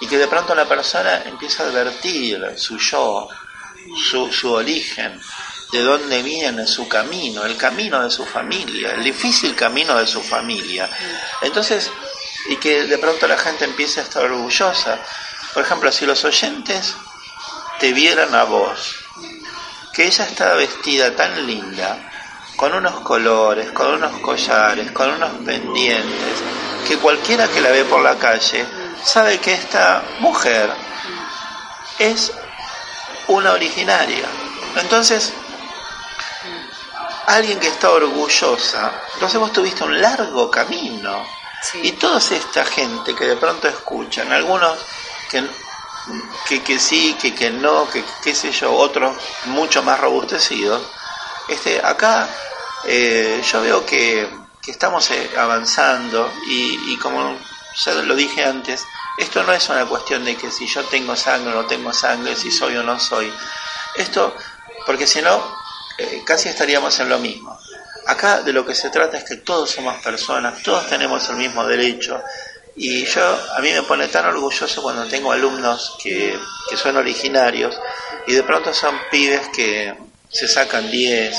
[0.00, 3.28] y que de pronto la persona empieza a advertir su yo,
[4.10, 5.20] su, su origen,
[5.72, 10.20] de dónde viene su camino, el camino de su familia, el difícil camino de su
[10.20, 10.88] familia.
[11.40, 11.90] Entonces,
[12.48, 14.98] y que de pronto la gente empiece a estar orgullosa.
[15.54, 16.94] Por ejemplo, si los oyentes
[17.78, 18.96] te vieran a vos,
[19.92, 22.11] que ella está vestida tan linda,
[22.62, 26.36] con unos colores, con unos collares, con unos pendientes,
[26.86, 28.64] que cualquiera que la ve por la calle
[29.02, 30.70] sabe que esta mujer
[31.98, 32.30] es
[33.26, 34.28] una originaria.
[34.76, 35.32] Entonces,
[37.26, 41.26] alguien que está orgullosa, entonces vos tuviste un largo camino.
[41.82, 44.78] Y toda esta gente que de pronto escuchan, algunos
[45.28, 45.44] que,
[46.46, 50.80] que, que sí, que, que no, que qué sé yo, otros mucho más robustecidos,
[51.48, 52.28] este, acá
[52.84, 54.28] eh, yo veo que,
[54.60, 57.38] que estamos eh, avanzando y, y como
[57.84, 58.84] ya lo dije antes,
[59.16, 62.36] esto no es una cuestión de que si yo tengo sangre o no tengo sangre,
[62.36, 63.32] si soy o no soy.
[63.94, 64.34] Esto,
[64.86, 65.56] porque si no,
[65.98, 67.58] eh, casi estaríamos en lo mismo.
[68.06, 71.66] Acá de lo que se trata es que todos somos personas, todos tenemos el mismo
[71.66, 72.22] derecho.
[72.74, 77.78] Y yo, a mí me pone tan orgulloso cuando tengo alumnos que, que son originarios
[78.26, 79.94] y de pronto son pibes que
[80.30, 81.36] se sacan 10,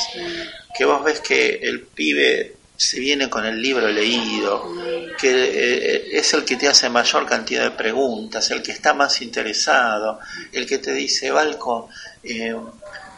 [0.74, 4.74] que vos ves que el pibe se viene con el libro leído,
[5.18, 9.22] que eh, es el que te hace mayor cantidad de preguntas, el que está más
[9.22, 10.20] interesado,
[10.52, 11.90] el que te dice, Balco,
[12.24, 12.56] eh,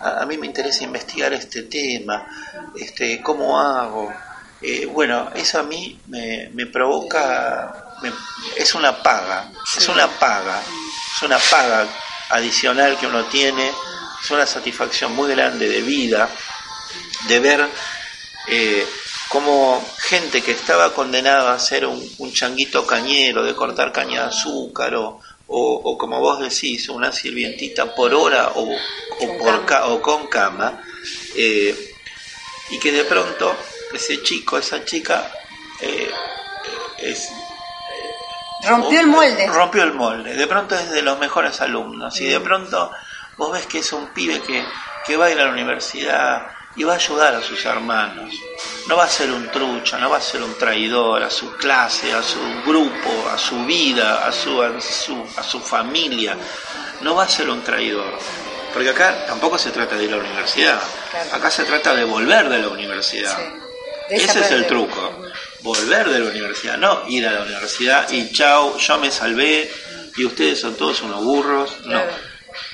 [0.02, 2.28] a, a, mí me interesa investigar este tema,
[2.76, 4.14] este, ¿cómo hago?
[4.62, 8.12] Eh, bueno, eso a mí me, me provoca, me,
[8.58, 10.62] es una paga, es una paga,
[11.16, 11.88] es una paga
[12.30, 13.72] adicional que uno tiene,
[14.22, 16.30] es una satisfacción muy grande de vida,
[17.28, 17.68] de ver
[18.48, 18.86] eh,
[19.30, 24.28] como gente que estaba condenada a ser un, un, changuito cañero, de cortar caña de
[24.28, 29.88] azúcar, o, o, o como vos decís, una sirvientita por hora o, o, por ca,
[29.88, 30.82] o con cama,
[31.36, 31.94] eh,
[32.70, 33.56] y que de pronto
[33.94, 35.32] ese chico, esa chica,
[35.82, 36.12] eh,
[37.00, 37.30] es,
[38.64, 39.48] rompió el molde.
[39.48, 42.92] Rompió el molde, de pronto es de los mejores alumnos, y de pronto
[43.38, 44.64] vos ves que es un pibe que,
[45.06, 48.34] que va a ir a la universidad, y va a ayudar a sus hermanos.
[48.88, 52.14] No va a ser un trucho, no va a ser un traidor a su clase,
[52.14, 56.38] a su grupo, a su vida, a su, a su, a su familia.
[57.02, 58.18] No va a ser un traidor.
[58.74, 60.80] Porque acá tampoco se trata de ir a la universidad.
[61.32, 63.38] Acá se trata de volver de la universidad.
[63.38, 63.66] Sí.
[64.10, 65.24] Ese es el truco.
[65.62, 69.72] Volver de la universidad, no ir a la universidad y chao, yo me salvé
[70.16, 71.72] y ustedes son todos unos burros.
[71.86, 72.02] No,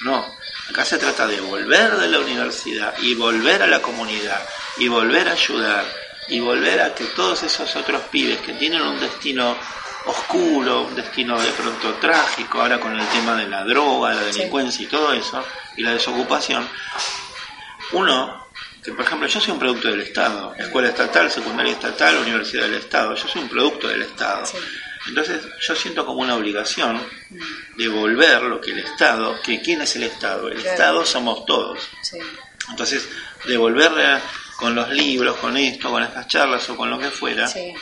[0.03, 0.40] no.
[0.72, 4.39] Acá se trata de volver de la universidad y volver a la comunidad
[4.78, 5.84] y volver a ayudar
[6.30, 9.57] y volver a que todos esos otros pibes que tienen un destino
[10.05, 14.78] oscuro, un destino de pronto trágico, ahora con el tema de la droga, la delincuencia
[14.78, 14.84] sí.
[14.86, 15.43] y todo eso,
[15.76, 16.65] y la desocupación,
[17.91, 18.47] uno,
[18.82, 22.76] que por ejemplo yo soy un producto del Estado, escuela estatal, secundaria estatal, universidad del
[22.76, 24.45] Estado, yo soy un producto del Estado.
[24.45, 24.57] Sí.
[25.07, 27.01] Entonces yo siento como una obligación
[27.75, 30.71] de volver lo que el Estado, que quién es el Estado, el claro.
[30.71, 31.89] Estado somos todos.
[32.03, 32.17] Sí.
[32.69, 33.07] Entonces
[33.45, 34.19] devolverle
[34.55, 37.73] con los libros, con esto, con estas charlas o con lo que fuera, Sí.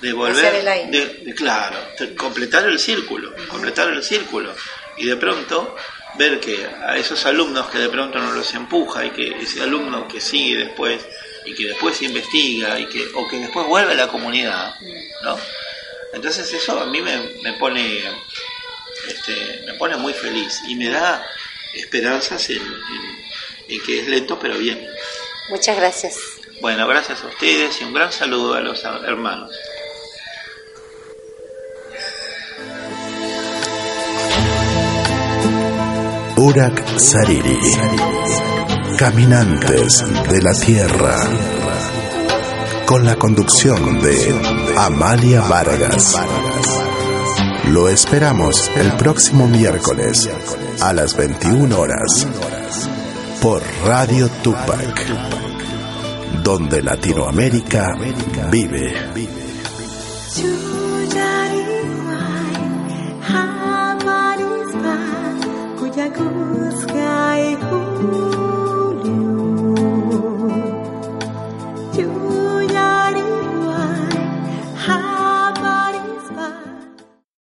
[0.00, 4.54] de claro, de completar el círculo, completar el círculo
[4.96, 5.76] y de pronto
[6.16, 10.08] ver que a esos alumnos que de pronto no los empuja y que ese alumno
[10.08, 11.04] que sigue después
[11.44, 14.74] y que después investiga y que o que después vuelve a la comunidad,
[15.22, 15.36] ¿no?
[16.12, 18.02] Entonces eso a mí me, me pone
[19.08, 21.24] este, me pone muy feliz y me da
[21.74, 23.18] esperanzas en, en-
[23.68, 24.86] en que es lento pero bien.
[25.50, 26.16] Muchas gracias.
[26.60, 29.54] Bueno, gracias a ustedes y un gran saludo a los hermanos.
[36.36, 37.58] Urak Sariri.
[38.98, 41.57] Caminantes de la Tierra
[42.88, 46.18] con la conducción de Amalia Vargas.
[47.66, 50.26] Lo esperamos el próximo miércoles
[50.80, 52.26] a las 21 horas
[53.42, 55.06] por Radio Tupac,
[56.42, 57.94] donde Latinoamérica
[58.50, 58.94] vive.